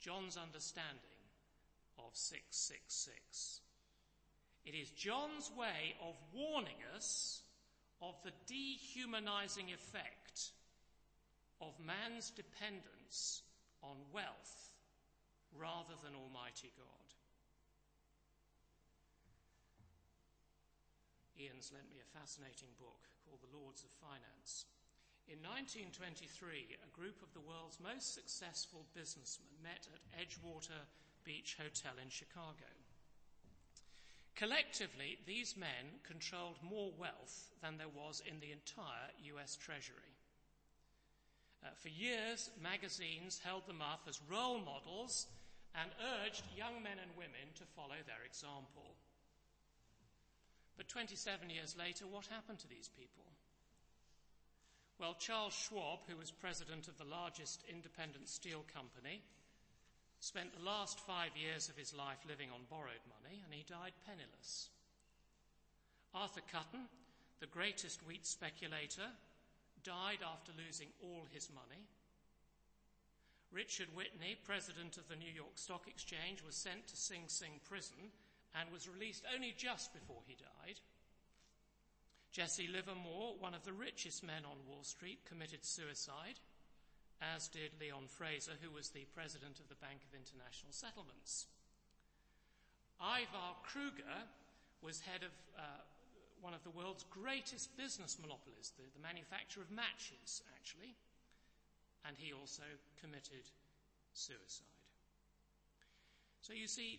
John's 0.00 0.36
understanding 0.36 1.22
of 1.98 2.10
666. 2.14 3.60
It 4.64 4.74
is 4.74 4.90
John's 4.90 5.50
way 5.56 5.94
of 6.00 6.14
warning 6.32 6.78
us 6.94 7.42
of 8.00 8.14
the 8.24 8.32
dehumanizing 8.46 9.70
effect 9.70 10.50
of 11.60 11.78
man's 11.78 12.30
dependence 12.30 13.42
on 13.82 13.96
wealth 14.12 14.74
rather 15.54 15.94
than 16.02 16.14
Almighty 16.14 16.72
God. 16.74 17.06
Ian's 21.38 21.70
lent 21.74 21.90
me 21.90 21.98
a 21.98 22.18
fascinating 22.18 22.70
book 22.78 23.02
called 23.26 23.42
The 23.42 23.54
Lords 23.56 23.82
of 23.82 23.90
Finance. 23.98 24.66
In 25.28 25.38
1923, 25.42 26.76
a 26.82 26.96
group 26.96 27.22
of 27.22 27.32
the 27.32 27.40
world's 27.40 27.78
most 27.80 28.14
successful 28.14 28.84
businessmen 28.94 29.48
met 29.62 29.86
at 29.88 30.02
Edgewater 30.18 30.86
Beach 31.24 31.56
Hotel 31.58 31.94
in 32.02 32.10
Chicago. 32.10 32.68
Collectively, 34.34 35.18
these 35.26 35.56
men 35.56 36.02
controlled 36.02 36.58
more 36.62 36.90
wealth 36.98 37.50
than 37.62 37.78
there 37.78 37.92
was 37.92 38.22
in 38.26 38.40
the 38.40 38.50
entire 38.50 39.12
US 39.36 39.56
Treasury. 39.56 40.16
Uh, 41.62 41.68
for 41.78 41.88
years, 41.88 42.50
magazines 42.60 43.38
held 43.38 43.66
them 43.66 43.80
up 43.80 44.02
as 44.08 44.20
role 44.28 44.58
models 44.58 45.28
and 45.74 45.90
urged 46.20 46.42
young 46.56 46.82
men 46.82 46.98
and 47.00 47.16
women 47.16 47.54
to 47.54 47.64
follow 47.76 48.02
their 48.04 48.26
example. 48.26 48.98
But 50.76 50.88
27 50.88 51.48
years 51.50 51.76
later, 51.78 52.06
what 52.06 52.26
happened 52.26 52.58
to 52.60 52.68
these 52.68 52.88
people? 52.88 53.24
Well, 55.02 55.18
Charles 55.18 55.52
Schwab, 55.52 56.06
who 56.06 56.16
was 56.16 56.30
president 56.30 56.86
of 56.86 56.96
the 56.96 57.10
largest 57.10 57.64
independent 57.66 58.28
steel 58.28 58.62
company, 58.72 59.18
spent 60.20 60.54
the 60.54 60.62
last 60.62 61.00
five 61.00 61.34
years 61.34 61.68
of 61.68 61.74
his 61.74 61.90
life 61.92 62.22
living 62.22 62.54
on 62.54 62.70
borrowed 62.70 63.02
money, 63.10 63.42
and 63.42 63.52
he 63.52 63.66
died 63.66 63.98
penniless. 64.06 64.70
Arthur 66.14 66.46
Cutten, 66.46 66.86
the 67.40 67.50
greatest 67.50 68.06
wheat 68.06 68.24
speculator, 68.24 69.10
died 69.82 70.22
after 70.22 70.52
losing 70.54 70.94
all 71.02 71.26
his 71.34 71.50
money. 71.50 71.82
Richard 73.50 73.88
Whitney, 73.96 74.38
president 74.46 74.98
of 74.98 75.08
the 75.08 75.18
New 75.18 75.34
York 75.34 75.58
Stock 75.58 75.88
Exchange, 75.88 76.46
was 76.46 76.54
sent 76.54 76.86
to 76.86 76.96
Sing 76.96 77.26
Sing 77.26 77.58
prison 77.68 78.14
and 78.54 78.70
was 78.70 78.88
released 78.88 79.24
only 79.34 79.52
just 79.58 79.92
before 79.92 80.22
he 80.28 80.38
died. 80.38 80.78
Jesse 82.32 82.66
Livermore, 82.66 83.36
one 83.38 83.52
of 83.52 83.64
the 83.64 83.76
richest 83.76 84.24
men 84.24 84.48
on 84.48 84.64
Wall 84.66 84.82
Street, 84.82 85.20
committed 85.28 85.64
suicide, 85.64 86.40
as 87.20 87.46
did 87.48 87.76
Leon 87.78 88.08
Fraser, 88.08 88.56
who 88.64 88.72
was 88.72 88.88
the 88.88 89.04
president 89.14 89.60
of 89.60 89.68
the 89.68 89.76
Bank 89.84 90.00
of 90.00 90.16
International 90.16 90.72
Settlements. 90.72 91.46
Ivar 92.96 93.60
Kruger 93.68 94.24
was 94.80 95.04
head 95.04 95.22
of 95.22 95.34
uh, 95.60 95.84
one 96.40 96.54
of 96.56 96.64
the 96.64 96.72
world's 96.72 97.04
greatest 97.12 97.76
business 97.76 98.16
monopolies, 98.16 98.72
the, 98.80 98.88
the 98.96 99.04
manufacture 99.04 99.60
of 99.60 99.70
matches, 99.70 100.40
actually, 100.56 100.96
and 102.08 102.16
he 102.16 102.32
also 102.32 102.64
committed 102.98 103.44
suicide. 104.16 104.72
So 106.40 106.56
you 106.56 106.66
see, 106.66 106.98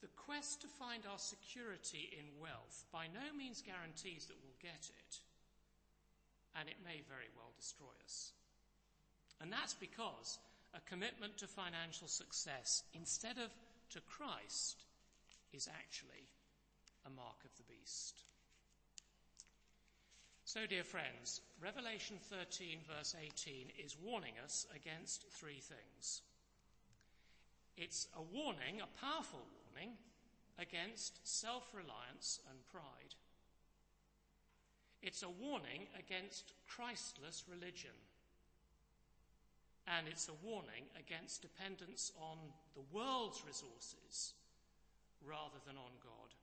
the 0.00 0.12
quest 0.16 0.60
to 0.60 0.68
find 0.68 1.04
our 1.06 1.18
security 1.18 2.12
in 2.12 2.40
wealth 2.40 2.84
by 2.92 3.06
no 3.06 3.32
means 3.36 3.62
guarantees 3.62 4.26
that 4.26 4.36
we'll 4.42 4.60
get 4.60 4.90
it, 4.90 5.12
and 6.58 6.68
it 6.68 6.84
may 6.84 7.00
very 7.08 7.30
well 7.36 7.52
destroy 7.56 7.92
us. 8.04 8.32
And 9.40 9.52
that's 9.52 9.74
because 9.74 10.38
a 10.74 10.80
commitment 10.88 11.38
to 11.38 11.46
financial 11.46 12.08
success 12.08 12.82
instead 12.94 13.38
of 13.38 13.50
to 13.90 14.00
Christ 14.00 14.84
is 15.52 15.68
actually 15.68 16.28
a 17.06 17.10
mark 17.10 17.38
of 17.44 17.56
the 17.56 17.64
beast. 17.64 18.20
So, 20.44 20.66
dear 20.66 20.84
friends, 20.84 21.40
Revelation 21.60 22.16
13, 22.30 22.78
verse 22.86 23.16
18, 23.20 23.72
is 23.84 23.96
warning 24.02 24.34
us 24.44 24.66
against 24.74 25.24
three 25.32 25.60
things. 25.60 26.22
It's 27.76 28.06
a 28.16 28.22
warning, 28.22 28.80
a 28.80 29.00
powerful 29.04 29.44
warning, 29.76 29.96
against 30.58 31.20
self 31.26 31.68
reliance 31.74 32.40
and 32.48 32.58
pride. 32.72 33.14
It's 35.02 35.22
a 35.22 35.28
warning 35.28 35.86
against 35.98 36.52
Christless 36.66 37.44
religion. 37.50 37.94
And 39.86 40.08
it's 40.08 40.28
a 40.28 40.40
warning 40.42 40.90
against 40.98 41.42
dependence 41.42 42.10
on 42.18 42.38
the 42.74 42.82
world's 42.90 43.44
resources 43.46 44.34
rather 45.22 45.62
than 45.66 45.76
on 45.76 45.94
God. 46.02 46.34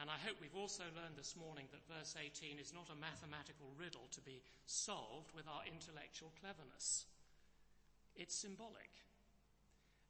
And 0.00 0.10
I 0.10 0.18
hope 0.26 0.40
we've 0.40 0.58
also 0.58 0.82
learned 0.98 1.14
this 1.14 1.36
morning 1.38 1.70
that 1.70 1.86
verse 1.86 2.16
18 2.18 2.58
is 2.58 2.74
not 2.74 2.90
a 2.90 2.98
mathematical 2.98 3.70
riddle 3.78 4.10
to 4.10 4.20
be 4.24 4.42
solved 4.66 5.30
with 5.36 5.46
our 5.46 5.62
intellectual 5.70 6.32
cleverness. 6.40 7.06
It's 8.16 8.34
symbolic. 8.34 8.90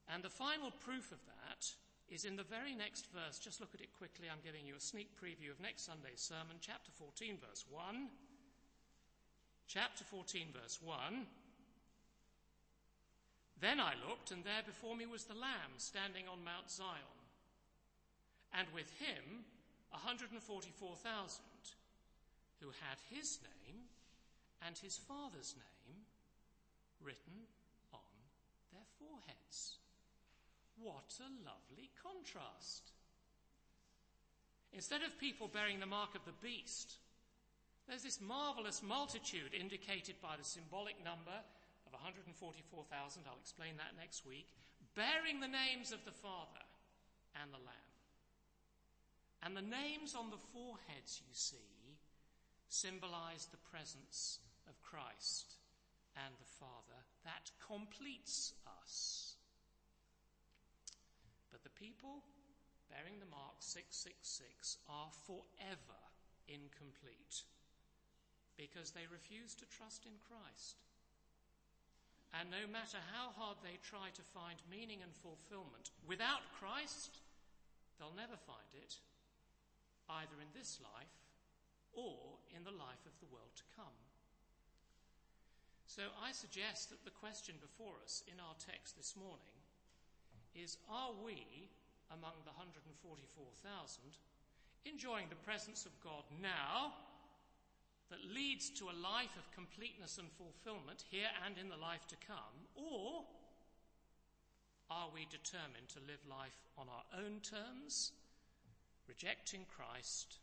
And 0.09 0.23
the 0.23 0.31
final 0.31 0.71
proof 0.71 1.13
of 1.13 1.21
that 1.27 1.67
is 2.09 2.25
in 2.25 2.37
the 2.37 2.43
very 2.43 2.75
next 2.75 3.07
verse. 3.13 3.39
Just 3.39 3.61
look 3.61 3.75
at 3.75 3.81
it 3.81 3.93
quickly. 3.97 4.29
I'm 4.31 4.45
giving 4.45 4.67
you 4.67 4.77
a 4.77 4.81
sneak 4.81 5.11
preview 5.17 5.51
of 5.51 5.61
next 5.61 5.87
Sunday's 5.87 6.21
sermon, 6.21 6.57
chapter 6.61 6.91
14, 6.93 7.39
verse 7.41 7.65
1. 7.71 8.09
Chapter 9.69 10.05
14, 10.05 10.49
verse 10.53 10.79
1. 10.83 11.27
Then 13.61 13.81
I 13.81 13.95
looked, 14.09 14.33
and 14.33 14.45
there 14.45 14.67
before 14.67 14.97
me 14.97 15.07
was 15.07 15.25
the 15.25 15.39
Lamb 15.39 15.79
standing 15.79 16.27
on 16.29 16.45
Mount 16.45 16.69
Zion, 16.69 17.17
and 18.53 18.67
with 18.75 18.91
him 18.99 19.47
144,000 19.91 21.45
who 22.61 22.69
had 22.69 22.99
his 23.09 23.39
name 23.43 23.87
and 24.67 24.77
his 24.79 24.97
father's 24.97 25.55
name 25.57 25.97
written 27.01 27.47
on 27.93 28.13
their 28.73 28.87
foreheads. 28.99 29.79
What 30.83 31.15
a 31.23 31.31
lovely 31.47 31.91
contrast. 32.03 32.91
Instead 34.73 35.03
of 35.03 35.19
people 35.19 35.47
bearing 35.47 35.79
the 35.79 35.87
mark 35.87 36.15
of 36.15 36.25
the 36.25 36.35
beast, 36.43 36.97
there's 37.87 38.03
this 38.03 38.21
marvelous 38.21 38.83
multitude 38.83 39.55
indicated 39.55 40.17
by 40.21 40.35
the 40.37 40.45
symbolic 40.45 40.99
number 41.05 41.39
of 41.87 41.93
144,000, 41.93 43.23
I'll 43.27 43.39
explain 43.39 43.77
that 43.79 43.95
next 44.01 44.27
week, 44.27 44.49
bearing 44.97 45.41
the 45.41 45.51
names 45.51 45.93
of 45.93 46.05
the 46.05 46.17
Father 46.19 46.67
and 47.41 47.53
the 47.53 47.63
Lamb. 47.63 47.93
And 49.43 49.57
the 49.57 49.63
names 49.63 50.15
on 50.15 50.31
the 50.31 50.41
foreheads, 50.55 51.21
you 51.21 51.35
see, 51.35 51.99
symbolize 52.69 53.47
the 53.47 53.63
presence 53.71 54.39
of 54.69 54.81
Christ 54.83 55.55
and 56.17 56.35
the 56.39 56.53
Father. 56.59 57.01
That 57.25 57.51
completes 57.67 58.55
us. 58.83 59.32
But 61.53 61.63
the 61.63 61.77
people 61.77 62.25
bearing 62.89 63.21
the 63.21 63.29
mark 63.29 63.61
666 63.61 64.81
are 64.89 65.13
forever 65.29 66.01
incomplete 66.49 67.45
because 68.57 68.93
they 68.93 69.05
refuse 69.09 69.55
to 69.57 69.69
trust 69.69 70.09
in 70.09 70.17
Christ. 70.25 70.81
And 72.33 72.49
no 72.49 72.65
matter 72.65 72.97
how 73.13 73.37
hard 73.37 73.61
they 73.61 73.77
try 73.85 74.09
to 74.17 74.33
find 74.33 74.57
meaning 74.73 75.05
and 75.05 75.13
fulfillment, 75.13 75.93
without 76.09 76.49
Christ, 76.57 77.21
they'll 78.01 78.17
never 78.17 78.41
find 78.49 78.73
it, 78.73 78.97
either 80.09 80.41
in 80.41 80.49
this 80.57 80.81
life 80.81 81.17
or 81.93 82.41
in 82.57 82.65
the 82.65 82.73
life 82.73 83.05
of 83.05 83.13
the 83.21 83.29
world 83.29 83.53
to 83.61 83.69
come. 83.77 84.01
So 85.85 86.09
I 86.25 86.33
suggest 86.33 86.89
that 86.89 87.05
the 87.05 87.13
question 87.13 87.61
before 87.61 88.01
us 88.01 88.25
in 88.25 88.41
our 88.41 88.57
text 88.57 88.97
this 88.97 89.13
morning 89.13 89.62
is 90.55 90.77
are 90.91 91.13
we, 91.25 91.69
among 92.11 92.37
the 92.45 92.55
144,000, 92.57 94.03
enjoying 94.85 95.29
the 95.29 95.45
presence 95.47 95.87
of 95.87 96.01
God 96.03 96.25
now, 96.41 96.93
that 98.13 98.29
leads 98.29 98.69
to 98.69 98.93
a 98.93 99.01
life 99.01 99.33
of 99.41 99.57
completeness 99.57 100.19
and 100.19 100.29
fulfillment 100.37 101.05
here 101.09 101.33
and 101.47 101.57
in 101.57 101.73
the 101.73 101.81
life 101.81 102.07
to 102.09 102.17
come? 102.21 102.69
Or 102.77 103.25
are 104.93 105.09
we 105.09 105.25
determined 105.33 105.89
to 105.97 106.05
live 106.05 106.21
life 106.29 106.61
on 106.77 106.93
our 106.93 107.09
own 107.17 107.41
terms, 107.41 108.13
rejecting 109.09 109.65
Christ 109.65 110.37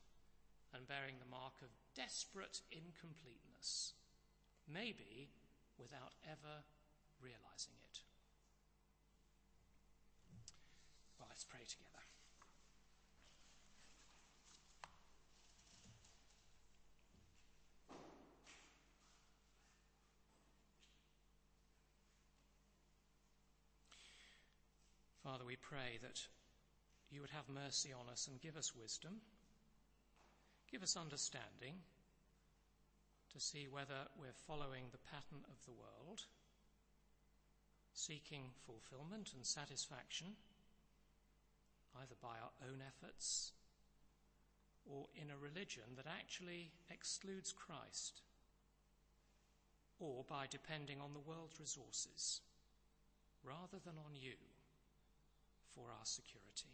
and 0.74 0.88
bearing 0.89 1.22
the 1.22 1.30
mark 1.30 1.62
of 1.62 1.70
desperate 1.93 2.66
incompleteness, 2.74 3.93
maybe 4.66 5.30
without 5.78 6.18
ever 6.26 6.66
realizing 7.22 7.78
it? 7.86 8.01
Well, 11.22 11.29
let's 11.40 11.46
pray 11.46 11.64
together. 11.70 12.04
Father, 25.24 25.46
we 25.46 25.56
pray 25.56 25.98
that 26.02 26.20
you 27.10 27.22
would 27.22 27.30
have 27.30 27.48
mercy 27.48 27.94
on 27.94 28.12
us 28.12 28.28
and 28.28 28.42
give 28.42 28.58
us 28.58 28.76
wisdom, 28.76 29.22
give 30.70 30.84
us 30.84 30.98
understanding 30.98 31.76
to 33.32 33.40
see 33.40 33.68
whether 33.72 34.10
we're 34.20 34.36
following 34.46 34.88
the 34.92 34.98
pattern 35.10 35.46
of 35.48 35.64
the 35.64 35.72
world, 35.72 36.24
seeking 37.94 38.52
fulfillment 38.66 39.32
and 39.34 39.46
satisfaction, 39.46 40.36
either 41.98 42.16
by 42.22 42.38
our 42.42 42.54
own 42.68 42.82
efforts 42.86 43.54
or 44.86 45.06
in 45.16 45.30
a 45.30 45.38
religion 45.38 45.96
that 45.96 46.08
actually 46.08 46.72
excludes 46.90 47.54
Christ, 47.54 48.22
or 50.00 50.24
by 50.28 50.46
depending 50.50 51.00
on 51.02 51.14
the 51.14 51.20
world's 51.20 51.60
resources 51.60 52.42
rather 53.44 53.78
than 53.84 53.96
on 54.06 54.16
you 54.16 54.38
for 55.70 55.92
our 55.92 56.06
security. 56.06 56.74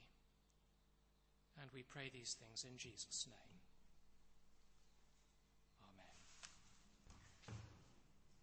And 1.59 1.69
we 1.73 1.83
pray 1.83 2.09
these 2.13 2.35
things 2.39 2.63
in 2.63 2.77
Jesus' 2.77 3.27
name. 3.27 3.54